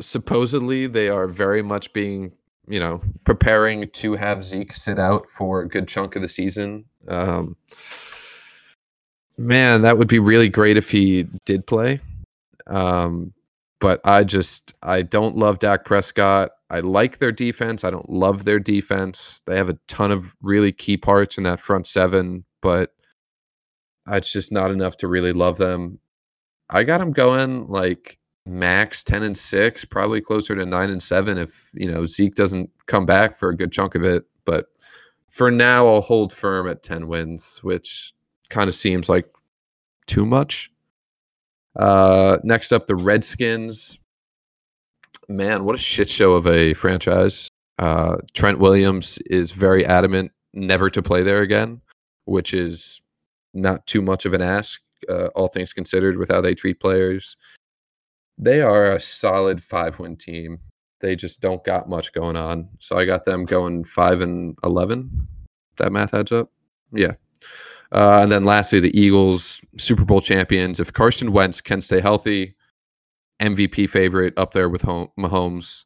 [0.01, 2.33] Supposedly they are very much being
[2.69, 6.85] you know preparing to have Zeke sit out for a good chunk of the season.
[7.09, 7.57] Um,
[9.37, 12.01] man, that would be really great if he did play.
[12.67, 13.33] Um,
[13.81, 16.51] but I just I don't love Dak Prescott.
[16.69, 17.83] I like their defense.
[17.83, 19.43] I don't love their defense.
[19.47, 22.93] They have a ton of really key parts in that front seven, but
[24.09, 25.99] it's just not enough to really love them.
[26.69, 31.39] I got them going like max 10 and 6 probably closer to 9 and 7
[31.39, 34.25] if you know zeke doesn't come back for a good chunk of it.
[34.45, 34.67] But
[35.29, 38.13] for now i'll hold firm at 10 wins which
[38.49, 39.27] kind of seems like
[40.07, 40.71] too much.
[41.77, 43.99] Uh next up the redskins.
[45.29, 47.49] Man what a shit show of a franchise.
[47.79, 51.81] Uh trent williams is very adamant never to play there again
[52.25, 53.01] which is
[53.55, 57.37] not too much of an ask uh, all things considered with how they treat players
[58.41, 60.59] they are a solid five win team.
[61.01, 62.69] They just don't got much going on.
[62.79, 65.29] So I got them going five and eleven.
[65.77, 66.51] That math adds up.
[66.93, 67.13] Yeah.
[67.93, 70.81] Uh, and then lastly, the Eagles, Super Bowl champions.
[70.81, 72.55] If Carson Wentz can stay healthy,
[73.41, 75.85] MVP favorite up there with home, Mahomes.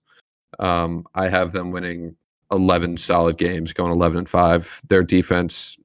[0.58, 2.14] Um, I have them winning
[2.52, 4.82] 11 solid games, going 11 and 5.
[4.88, 5.78] Their defense,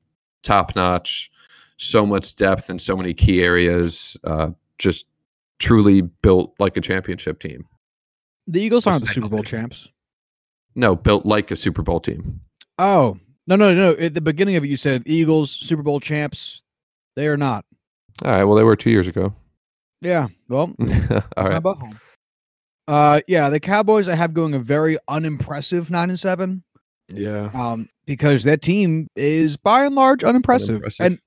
[0.43, 1.31] top notch,
[1.77, 4.17] so much depth in so many key areas.
[4.23, 5.05] Uh, just
[5.59, 7.65] truly built like a championship team.
[8.47, 9.89] The Eagles aren't the Super Bowl champs.
[10.75, 12.41] No, built like a Super Bowl team.
[12.77, 13.91] Oh no no no!
[13.93, 16.61] At the beginning of it, you said Eagles Super Bowl champs.
[17.15, 17.65] They are not.
[18.23, 18.43] All right.
[18.43, 19.33] Well, they were two years ago.
[20.01, 20.27] Yeah.
[20.47, 20.73] Well,
[21.37, 21.91] All my
[22.87, 26.63] Uh, yeah, the Cowboys I have going a very unimpressive nine and seven.
[27.11, 27.49] Yeah.
[27.53, 31.05] Um, because that team is by and large unimpressive, Unimpressive.
[31.05, 31.19] and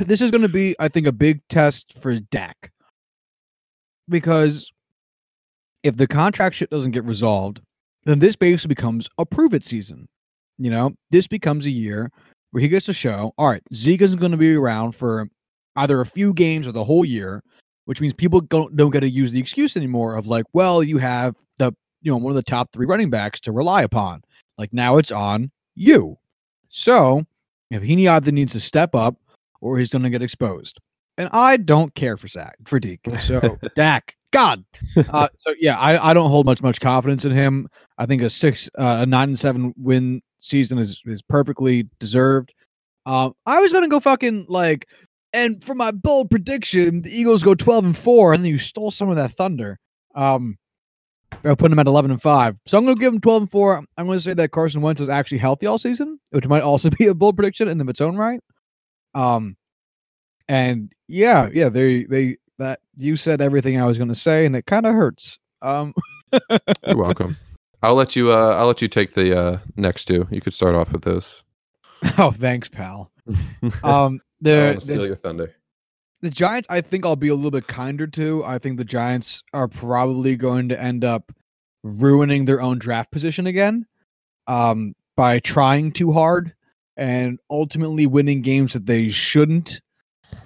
[0.06, 2.70] this is going to be, I think, a big test for Dak.
[4.08, 4.70] Because
[5.82, 7.60] if the contract shit doesn't get resolved,
[8.04, 10.06] then this basically becomes a prove it season.
[10.58, 12.10] You know, this becomes a year
[12.50, 15.28] where he gets to show, all right, Zeke isn't going to be around for
[15.76, 17.42] either a few games or the whole year,
[17.86, 20.98] which means people don't, don't get to use the excuse anymore of like, well, you
[20.98, 24.22] have the, you know, one of the top three running backs to rely upon.
[24.56, 26.16] Like now it's on you.
[26.68, 27.24] So
[27.70, 29.16] if he either needs to step up
[29.60, 30.78] or he's going to get exposed.
[31.16, 33.20] And I don't care for Zach, for Deke.
[33.20, 34.64] So Dak, God.
[34.96, 37.68] Uh, so yeah, I, I don't hold much much confidence in him.
[37.98, 42.52] I think a six, uh, a nine and seven win season is is perfectly deserved.
[43.06, 44.88] Um, I was gonna go fucking like,
[45.32, 48.90] and for my bold prediction, the Eagles go twelve and four, and then you stole
[48.90, 49.78] some of that thunder.
[50.16, 50.58] Um,
[51.44, 53.84] I put them at eleven and five, so I'm gonna give them twelve and four.
[53.96, 57.06] I'm gonna say that Carson Wentz is actually healthy all season, which might also be
[57.06, 58.40] a bold prediction in of its own right.
[59.14, 59.56] Um,
[60.48, 64.66] and yeah, yeah, they they that you said everything I was gonna say, and it
[64.66, 65.38] kind of hurts.
[65.62, 65.94] Um,
[66.86, 67.36] You're welcome.
[67.82, 68.32] I'll let you.
[68.32, 70.26] Uh, I'll let you take the uh, next two.
[70.30, 71.42] You could start off with this.
[72.18, 73.10] oh, thanks, pal.
[73.82, 75.54] Um, the, steal the your thunder.
[76.22, 78.42] the Giants, I think I'll be a little bit kinder to.
[78.44, 81.32] I think the Giants are probably going to end up
[81.82, 83.86] ruining their own draft position again,
[84.46, 86.54] um, by trying too hard
[86.96, 89.80] and ultimately winning games that they shouldn't.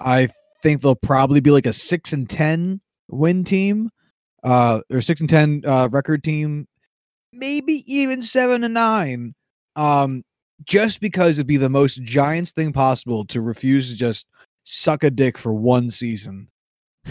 [0.00, 0.28] I
[0.62, 3.90] think they'll probably be like a six and ten win team,
[4.44, 6.66] uh, or six and ten uh, record team,
[7.32, 9.34] maybe even seven and nine.
[9.76, 10.24] Um,
[10.64, 14.26] just because it'd be the most Giants thing possible to refuse to just
[14.64, 16.48] suck a dick for one season.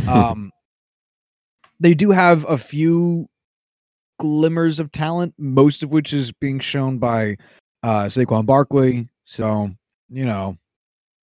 [0.08, 0.52] Um,
[1.80, 3.28] they do have a few
[4.20, 7.38] glimmers of talent, most of which is being shown by
[7.82, 9.10] uh Saquon Barkley.
[9.26, 9.72] So,
[10.10, 10.58] you know,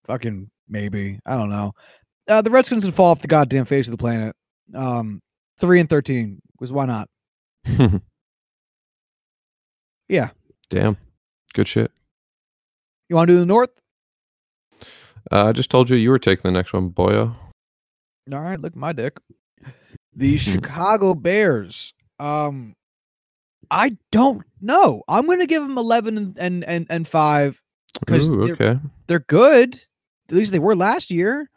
[0.07, 1.19] fucking maybe.
[1.27, 1.73] I don't know.
[2.29, 4.35] Uh, the Redskins would fall off the goddamn face of the planet.
[4.75, 5.21] Um,
[5.59, 7.09] three and thirteen was why not?
[10.09, 10.31] Yeah.
[10.71, 10.97] Damn.
[11.55, 11.91] Good shit.
[13.09, 13.71] You want to do the North?
[15.33, 17.35] Uh, I just told you you were taking the next one, boyo.
[18.33, 19.19] All right, look at my dick.
[20.17, 21.93] The Chicago Bears.
[22.21, 22.77] Um,
[23.69, 25.03] I don't know.
[25.09, 27.61] I'm gonna give them 11 and and and, and five
[27.99, 28.81] because Ooh, they're, okay.
[29.09, 29.83] they're good.
[30.29, 31.51] At least they were last year.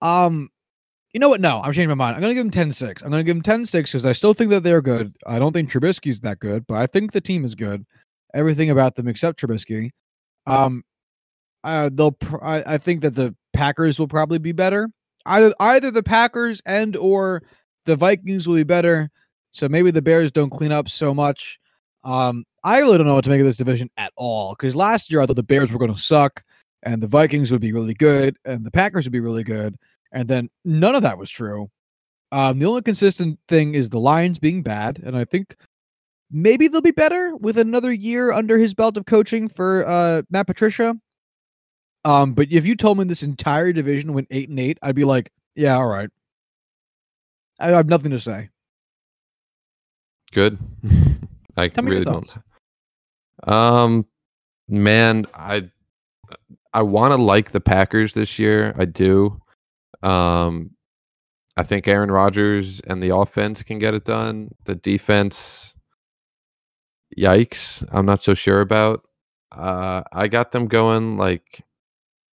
[0.00, 0.50] Um,
[1.12, 1.40] you know what?
[1.40, 2.16] No, I'm changing my mind.
[2.16, 3.02] I'm gonna give them 10 6.
[3.02, 5.14] I'm gonna give them 10 6 because I still think that they're good.
[5.26, 7.84] I don't think Trubisky's that good, but I think the team is good.
[8.34, 9.90] Everything about them except Trubisky.
[10.46, 10.84] Um,
[11.64, 12.12] uh, they'll.
[12.12, 14.88] Pr- I, I think that the Packers will probably be better.
[15.26, 17.42] Either either the Packers and or
[17.84, 19.10] the Vikings will be better.
[19.52, 21.58] So maybe the Bears don't clean up so much.
[22.04, 25.10] Um, I really don't know what to make of this division at all because last
[25.10, 26.42] year I thought the Bears were going to suck
[26.82, 29.76] and the Vikings would be really good and the Packers would be really good,
[30.12, 31.70] and then none of that was true.
[32.30, 35.56] Um, the only consistent thing is the Lions being bad, and I think
[36.30, 40.46] maybe they'll be better with another year under his belt of coaching for uh, Matt
[40.46, 40.96] Patricia.
[42.04, 45.04] Um, but if you told me this entire division went eight and eight, I'd be
[45.04, 46.08] like, yeah, all right.
[47.60, 48.48] I have nothing to say.
[50.32, 50.58] Good.
[51.56, 52.28] I Tell really don't.
[53.44, 54.06] Um,
[54.68, 55.70] man, I
[56.74, 58.74] I want to like the Packers this year.
[58.78, 59.40] I do.
[60.02, 60.70] Um,
[61.56, 64.54] I think Aaron Rodgers and the offense can get it done.
[64.64, 65.74] The defense,
[67.18, 69.02] yikes, I'm not so sure about.
[69.50, 71.62] Uh, I got them going like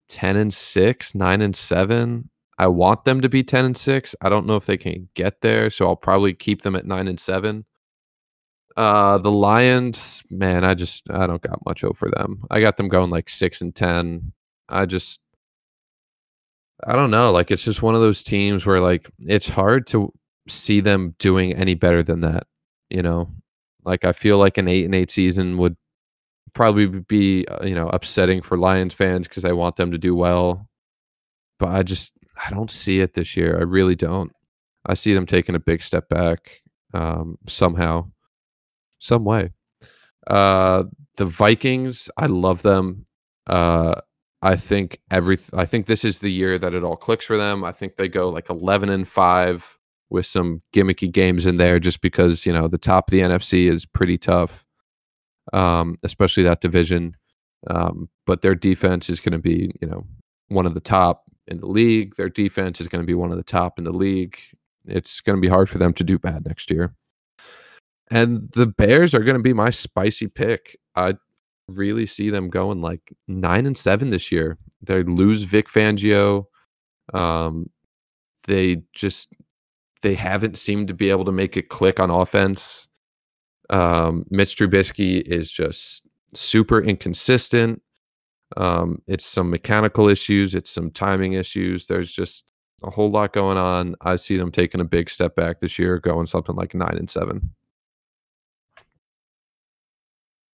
[0.08, 2.30] ten and six, nine and seven.
[2.58, 4.16] I want them to be ten and six.
[4.22, 7.08] I don't know if they can get there, so I'll probably keep them at nine
[7.10, 7.66] and seven.
[8.80, 12.46] Uh, the Lions, man, I just I don't got much for them.
[12.50, 14.32] I got them going like six and ten.
[14.70, 15.20] I just
[16.86, 17.32] I don't know.
[17.34, 20.14] Like it's just one of those teams where like it's hard to
[20.48, 22.48] see them doing any better than that.
[22.90, 23.30] You know,
[23.84, 25.76] like I feel like an eight and eight season would
[26.54, 30.16] probably be uh, you know upsetting for Lions fans because I want them to do
[30.16, 30.70] well,
[31.60, 32.14] but I just
[32.48, 33.58] I don't see it this year.
[33.60, 34.32] I really don't.
[34.86, 36.62] I see them taking a big step back
[36.94, 38.10] um, somehow,
[39.00, 39.52] some way.
[40.28, 40.84] Uh,
[41.18, 43.06] the Vikings, I love them.
[43.48, 43.96] Uh,
[44.42, 47.64] I think every I think this is the year that it all clicks for them.
[47.64, 49.80] I think they go like 11 and 5
[50.10, 53.70] with some gimmicky games in there just because, you know, the top of the NFC
[53.70, 54.66] is pretty tough.
[55.52, 57.16] Um, especially that division.
[57.68, 60.06] Um, but their defense is going to be, you know,
[60.48, 62.16] one of the top in the league.
[62.16, 64.38] Their defense is going to be one of the top in the league.
[64.86, 66.94] It's going to be hard for them to do bad next year.
[68.12, 70.78] And the Bears are going to be my spicy pick.
[70.96, 71.16] I
[71.68, 74.58] really see them going like nine and seven this year.
[74.82, 76.46] They lose Vic Fangio.
[77.14, 77.70] Um,
[78.46, 79.30] they just
[80.02, 82.88] they haven't seemed to be able to make it click on offense.
[83.70, 86.04] Um, Mitch Trubisky is just
[86.34, 87.82] super inconsistent.
[88.58, 90.56] Um, it's some mechanical issues.
[90.56, 91.86] It's some timing issues.
[91.86, 92.46] There's just
[92.82, 93.96] a whole lot going on.
[94.02, 97.10] I see them taking a big step back this year, going something like nine and
[97.10, 97.54] seven.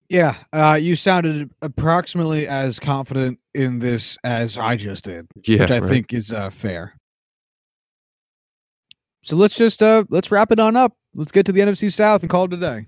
[0.08, 5.70] Yeah, uh, you sounded approximately as confident in this as I just did, Yeah, which
[5.72, 5.88] I right.
[5.90, 6.96] think is uh, fair.
[9.22, 10.92] So let's just uh, let's wrap it on up.
[11.14, 12.86] Let's get to the NFC South and call it a day.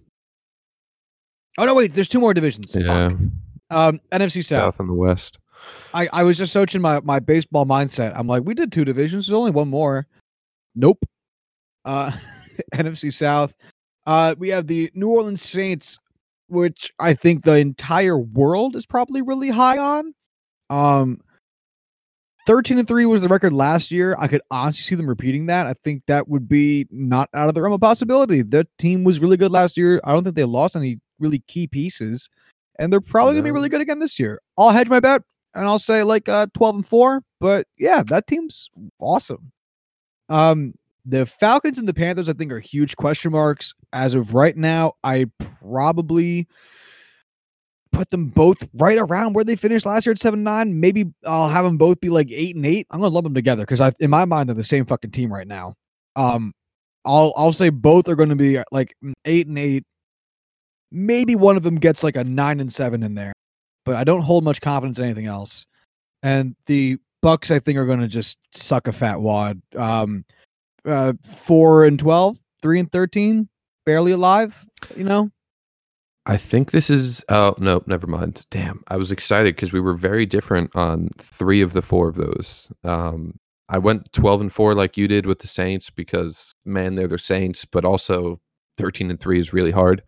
[1.59, 2.73] Oh no, wait, there's two more divisions.
[2.73, 2.83] Fuck.
[2.85, 3.11] yeah,
[3.71, 4.75] Um, NFC South.
[4.75, 5.39] South and the West.
[5.93, 8.13] I, I was just searching my, my baseball mindset.
[8.15, 9.27] I'm like, we did two divisions.
[9.27, 10.07] There's only one more.
[10.77, 11.01] Nope.
[11.85, 12.13] Uh,
[12.75, 13.53] NFC South.
[14.07, 15.99] Uh, we have the New Orleans Saints,
[16.49, 20.15] which I think the entire world is probably really high on.
[20.71, 21.21] Um,
[22.47, 24.17] 13 and 3 was the record last year.
[24.19, 25.67] I could honestly see them repeating that.
[25.67, 28.43] I think that would be not out of the realm of possibility.
[28.43, 30.01] Their team was really good last year.
[30.05, 32.31] I don't think they lost any really key pieces.
[32.79, 34.41] And they're probably going to be really good again this year.
[34.57, 35.23] I'll hedge my bet
[35.55, 39.53] and I'll say like uh 12 and 4, but yeah, that team's awesome.
[40.29, 40.75] Um
[41.09, 44.93] the Falcons and the Panthers I think are huge question marks as of right now.
[45.03, 45.27] I
[45.63, 46.47] probably
[47.93, 50.75] put them both right around where they finished last year at 7-9.
[50.75, 52.87] Maybe I'll have them both be like 8 and 8.
[52.91, 55.33] I'm to lump them together cuz I in my mind they're the same fucking team
[55.33, 55.75] right now.
[56.17, 56.53] Um
[57.05, 58.95] I'll I'll say both are going to be like
[59.25, 59.85] 8 and 8.
[60.91, 63.33] Maybe one of them gets like a 9 and 7 in there
[63.89, 65.65] but I don't hold much confidence in anything else.
[66.23, 69.63] And the Bucks, I think, are going to just suck a fat wad.
[69.75, 70.27] Um,
[70.85, 73.49] uh, four and 12, three and 13,
[73.85, 74.67] barely alive,
[74.97, 75.31] you know?
[76.29, 77.25] I think this is.
[77.31, 78.45] Oh no, never mind.
[78.51, 82.17] Damn, I was excited because we were very different on three of the four of
[82.17, 82.71] those.
[82.85, 87.09] Um, I went twelve and four like you did with the Saints because man, they're
[87.09, 88.43] the Saints, but also
[88.77, 90.03] thirteen and three is really hard.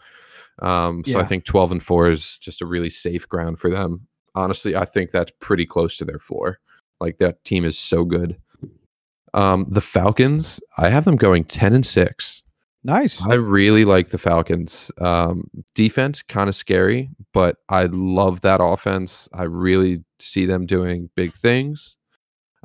[0.61, 4.07] Um, so I think twelve and four is just a really safe ground for them.
[4.35, 6.59] Honestly, I think that's pretty close to their floor.
[7.01, 8.37] Like that team is so good.
[9.35, 12.43] Um, the Falcons, I have them going ten and six.
[12.83, 13.21] Nice.
[13.23, 14.91] I really like the Falcons.
[14.99, 19.29] Um, defense kind of scary, but I love that offense.
[19.35, 21.97] I really see them doing big things.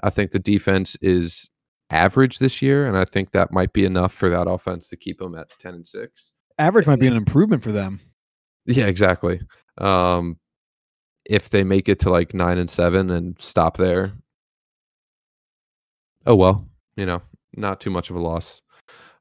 [0.04, 1.50] I think the defense is
[1.90, 5.20] average this year, and I think that might be enough for that offense to keep
[5.20, 6.32] them at ten and six.
[6.58, 8.00] Average might be an improvement for them.
[8.66, 9.42] Yeah, exactly.
[9.78, 10.40] Um,
[11.26, 14.14] if they make it to like nine and seven and stop there,
[16.26, 16.68] oh well,
[16.98, 17.22] you know,
[17.56, 18.62] not too much of a loss.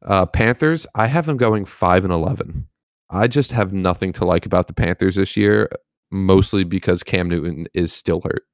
[0.02, 2.66] Uh, Panthers, I have them going five and eleven.
[3.10, 5.70] I just have nothing to like about the Panthers this year,
[6.10, 8.44] mostly because Cam Newton is still hurt.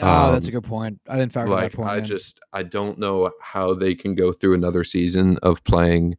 [0.00, 1.00] Oh, that's a Um, good point.
[1.08, 2.04] I didn't factor Like that point I in.
[2.06, 6.16] just I don't know how they can go through another season of playing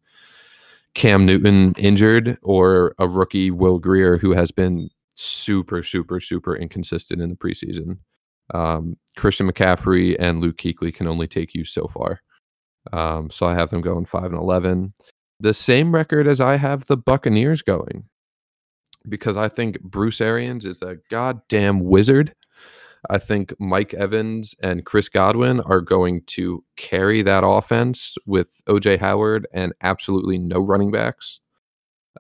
[0.94, 7.22] Cam Newton injured or a rookie Will Grier who has been super super super inconsistent
[7.22, 7.98] in the preseason.
[8.54, 12.22] Um, Christian McCaffrey and Luke Kuechly can only take you so far.
[12.92, 14.94] Um, so I have them going five and eleven,
[15.40, 18.06] the same record as I have the Buccaneers going,
[19.08, 22.36] because I think Bruce Arians is a goddamn wizard.
[23.10, 29.00] I think Mike Evans and Chris Godwin are going to carry that offense with OJ
[29.00, 31.40] Howard and absolutely no running backs.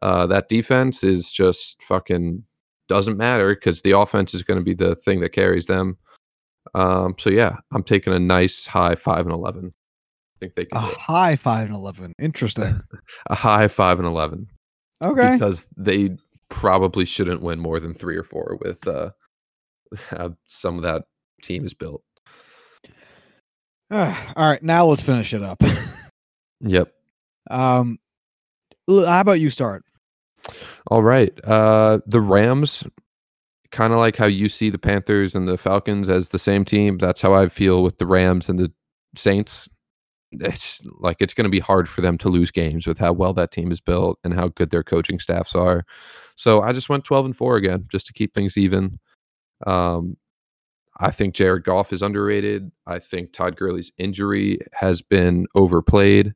[0.01, 2.43] Uh, that defense is just fucking
[2.89, 5.97] doesn't matter because the offense is going to be the thing that carries them.
[6.73, 9.73] Um, so yeah, I'm taking a nice high five and eleven.
[10.35, 12.13] I think they a can do high 5 and 11.
[12.19, 12.81] Interesting.
[13.27, 14.47] a high five and eleven
[15.05, 15.33] Okay.
[15.33, 16.17] because they
[16.49, 19.11] probably shouldn't win more than three or four with uh,
[20.09, 21.03] how some of that
[21.41, 22.03] team is built.
[23.91, 25.61] All right, now let's finish it up.
[26.65, 26.93] Yep.
[27.51, 27.99] um,
[28.87, 29.83] how about you start?
[30.87, 31.37] All right.
[31.43, 32.85] Uh, the Rams
[33.73, 36.99] kind of like how you see the Panthers and the Falcons as the same team.
[36.99, 38.71] That's how I feel with the Rams and the
[39.15, 39.67] Saints.
[40.31, 43.33] It's like it's going to be hard for them to lose games with how well
[43.33, 45.85] that team is built and how good their coaching staffs are.
[46.35, 48.99] So I just went 12 and 4 again just to keep things even.
[49.67, 50.17] Um,
[50.99, 52.71] I think Jared Goff is underrated.
[52.85, 56.33] I think Todd Gurley's injury has been overplayed.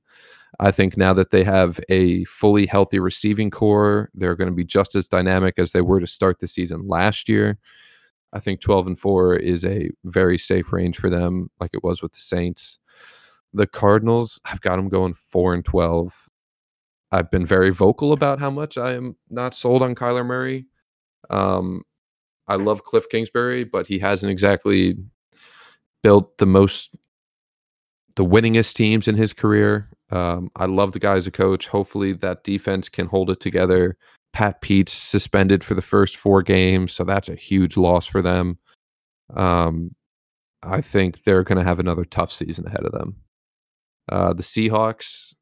[0.59, 4.65] I think now that they have a fully healthy receiving corps, they're going to be
[4.65, 7.59] just as dynamic as they were to start the season last year.
[8.33, 12.01] I think 12 and 4 is a very safe range for them, like it was
[12.01, 12.79] with the Saints.
[13.53, 16.29] The Cardinals, I've got them going 4 and 12.
[17.11, 20.65] I've been very vocal about how much I am not sold on Kyler Murray.
[21.29, 21.83] Um,
[22.47, 24.97] I love Cliff Kingsbury, but he hasn't exactly
[26.03, 26.89] built the most,
[28.15, 29.89] the winningest teams in his career.
[30.09, 31.67] Um, I love the guy as a coach.
[31.67, 33.97] Hopefully, that defense can hold it together.
[34.33, 38.57] Pat Pete's suspended for the first four games, so that's a huge loss for them.
[39.33, 39.95] Um,
[40.63, 43.15] I think they're going to have another tough season ahead of them.
[44.09, 45.33] Uh, the Seahawks,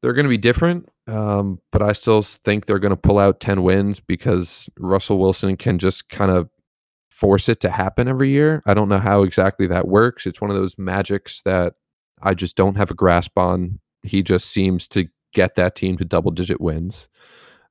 [0.00, 3.40] they're going to be different, um, but I still think they're going to pull out
[3.40, 6.48] 10 wins because Russell Wilson can just kind of
[7.10, 8.62] force it to happen every year.
[8.64, 10.26] I don't know how exactly that works.
[10.26, 11.74] It's one of those magics that
[12.22, 13.80] I just don't have a grasp on.
[14.02, 17.08] He just seems to get that team to double digit wins.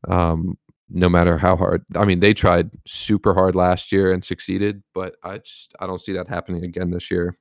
[0.08, 0.58] Um,
[0.89, 1.84] no matter how hard.
[1.95, 6.02] I mean, they tried super hard last year and succeeded, but I just I don't
[6.02, 7.36] see that happening again this year.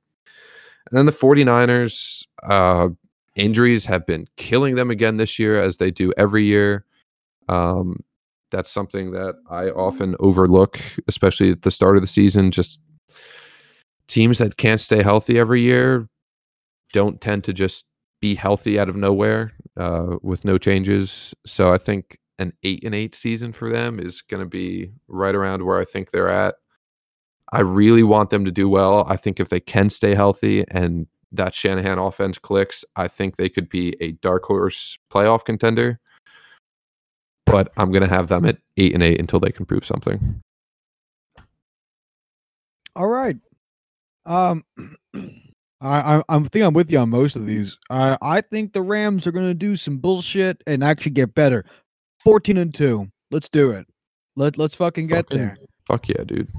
[0.89, 2.89] And then the 49ers, uh,
[3.35, 6.85] injuries have been killing them again this year, as they do every year.
[7.47, 8.03] Um,
[8.51, 12.51] that's something that I often overlook, especially at the start of the season.
[12.51, 12.79] Just
[14.07, 16.07] teams that can't stay healthy every year
[16.93, 17.85] don't tend to just
[18.21, 21.33] be healthy out of nowhere uh, with no changes.
[21.45, 25.35] So I think an eight and eight season for them is going to be right
[25.35, 26.55] around where I think they're at.
[27.51, 29.05] I really want them to do well.
[29.07, 33.49] I think if they can stay healthy and that Shanahan offense clicks, I think they
[33.49, 35.99] could be a dark horse playoff contender.
[37.45, 40.41] But I'm going to have them at eight and eight until they can prove something.
[42.95, 43.37] All right.
[44.25, 44.63] Um,
[45.81, 47.77] I, I I'm think I'm with you on most of these.
[47.89, 51.63] I I think the Rams are going to do some bullshit and actually get better.
[52.19, 53.09] Fourteen and two.
[53.31, 53.87] Let's do it.
[54.35, 55.57] Let let's fucking get Fucking- there.
[55.87, 56.49] Fuck yeah, dude.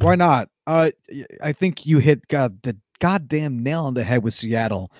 [0.00, 0.48] Why not?
[0.66, 0.90] Uh,
[1.42, 4.90] I think you hit God the goddamn nail on the head with Seattle.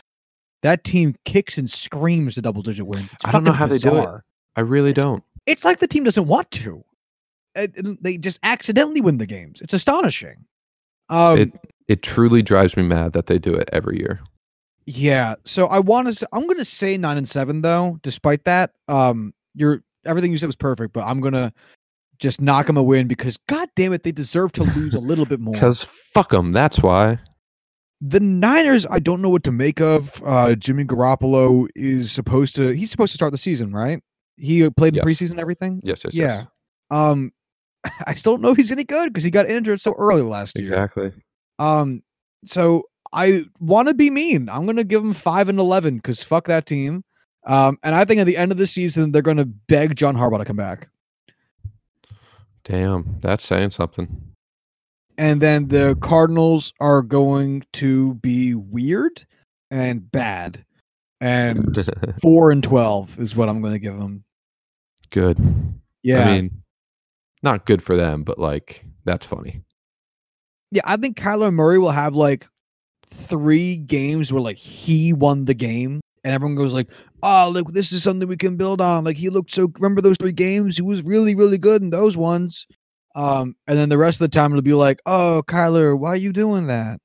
[0.62, 3.12] That team kicks and screams the double digit wins.
[3.14, 4.08] It's I don't know how they do it.
[4.56, 5.24] I really It's- don't.
[5.46, 6.84] It's like the team doesn't want to.
[7.54, 9.60] It- it- they just accidentally win the games.
[9.62, 10.44] It's astonishing.
[11.08, 11.52] Um, it
[11.90, 14.20] it truly drives me mad that they do it every year.
[14.86, 15.34] Yeah.
[15.44, 16.28] So I want to.
[16.32, 17.98] I'm going to say nine and seven though.
[18.02, 21.52] Despite that, um, you're everything you said was perfect, but I'm gonna
[22.20, 25.26] just knock them a win because god damn it, they deserve to lose a little
[25.26, 25.52] bit more.
[25.52, 26.52] Because fuck them.
[26.52, 27.18] That's why.
[28.00, 30.22] The Niners, I don't know what to make of.
[30.24, 32.68] Uh, Jimmy Garoppolo is supposed to.
[32.68, 34.00] He's supposed to start the season, right?
[34.36, 35.04] He uh, played in Yes.
[35.04, 35.80] preseason, and everything.
[35.82, 36.44] Yes, yes, yeah.
[36.92, 37.32] Um,
[38.06, 40.52] I still don't know if he's any good because he got injured so early last
[40.56, 40.62] yes.
[40.62, 40.74] year.
[40.74, 41.12] Exactly.
[41.60, 42.02] Um,
[42.44, 44.48] so I want to be mean.
[44.48, 47.04] I'm gonna give them five and eleven because fuck that team.
[47.46, 50.38] Um, and I think at the end of the season they're gonna beg John Harbaugh
[50.38, 50.88] to come back.
[52.64, 54.34] Damn, that's saying something.
[55.18, 59.26] And then the Cardinals are going to be weird
[59.70, 60.64] and bad.
[61.20, 61.78] And
[62.22, 64.24] four and twelve is what I'm gonna give them.
[65.10, 65.38] good.
[66.02, 66.62] Yeah, I mean,
[67.42, 69.62] not good for them, but like that's funny.
[70.70, 70.82] Yeah.
[70.84, 72.46] I think Kyler Murray will have like
[73.06, 76.88] three games where like he won the game, and everyone goes like,
[77.22, 79.70] "Oh, look, this is something we can build on." Like he looked so.
[79.78, 80.76] Remember those three games?
[80.76, 82.66] He was really, really good in those ones.
[83.14, 86.16] Um, and then the rest of the time it'll be like, "Oh, Kyler, why are
[86.16, 87.00] you doing that?"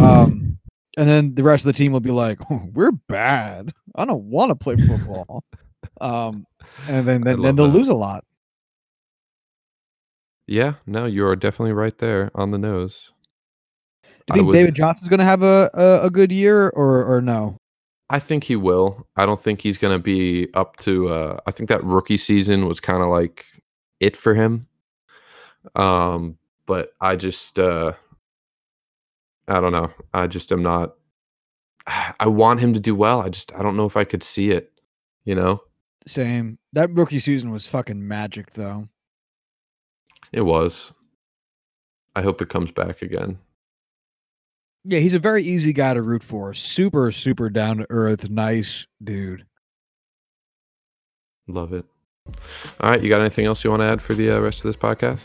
[0.00, 0.58] Um,
[0.96, 3.72] and then the rest of the team will be like, oh, "We're bad.
[3.94, 5.44] I don't want to play football."
[6.00, 6.46] um,
[6.88, 7.76] and then then, then they'll that.
[7.76, 8.24] lose a lot.
[10.48, 13.12] Yeah, no, you are definitely right there on the nose.
[14.02, 17.04] Do you think would- David Johnson's going to have a, a a good year or
[17.04, 17.58] or no?
[18.10, 19.06] I think he will.
[19.16, 21.08] I don't think he's going to be up to.
[21.10, 23.44] Uh, I think that rookie season was kind of like
[24.00, 24.66] it for him.
[25.76, 27.92] Um, but I just, uh,
[29.46, 29.90] I don't know.
[30.14, 30.94] I just am not.
[31.86, 33.20] I want him to do well.
[33.20, 34.72] I just, I don't know if I could see it.
[35.26, 35.60] You know,
[36.06, 36.58] Same.
[36.72, 38.88] That rookie season was fucking magic, though.
[40.32, 40.92] It was.
[42.14, 43.38] I hope it comes back again.
[44.84, 46.54] Yeah, he's a very easy guy to root for.
[46.54, 49.44] Super, super down to earth, nice dude.
[51.46, 51.84] Love it.
[52.80, 54.64] All right, you got anything else you want to add for the uh, rest of
[54.64, 55.22] this podcast?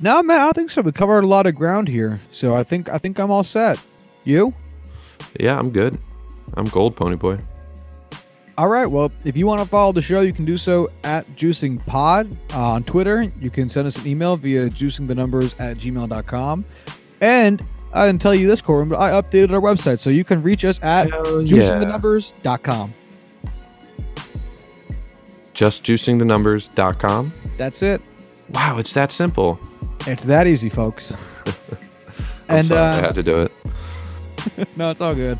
[0.00, 0.82] No, man, I don't think so.
[0.82, 3.80] We covered a lot of ground here, so I think I think I'm all set.
[4.24, 4.54] You?
[5.40, 5.98] Yeah, I'm good.
[6.54, 7.42] I'm gold, Ponyboy.
[8.58, 8.86] All right.
[8.86, 12.28] Well, if you want to follow the show, you can do so at Juicing Pod
[12.52, 13.30] uh, on Twitter.
[13.40, 16.64] You can send us an email via juicingthenumbers at gmail.com.
[17.20, 20.42] And I didn't tell you this, Corbin, but I updated our website, so you can
[20.42, 22.92] reach us at Hell juicingthenumbers.com.
[25.54, 27.32] JustJuicingTheNumbers.com.
[27.56, 28.02] That's it.
[28.50, 29.60] Wow, it's that simple.
[30.06, 31.12] It's that easy, folks.
[32.48, 33.52] I'm And, sorry I uh, had to do it.
[34.76, 35.38] no, it's all good.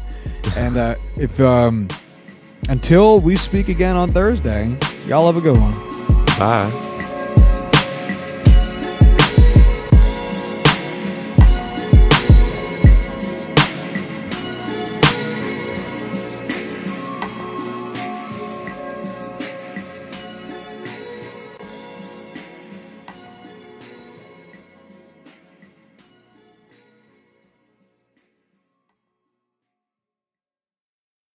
[0.57, 1.89] And uh, if um,
[2.69, 4.75] until we speak again on Thursday,
[5.07, 5.73] y'all have a good one.
[6.39, 6.98] Bye.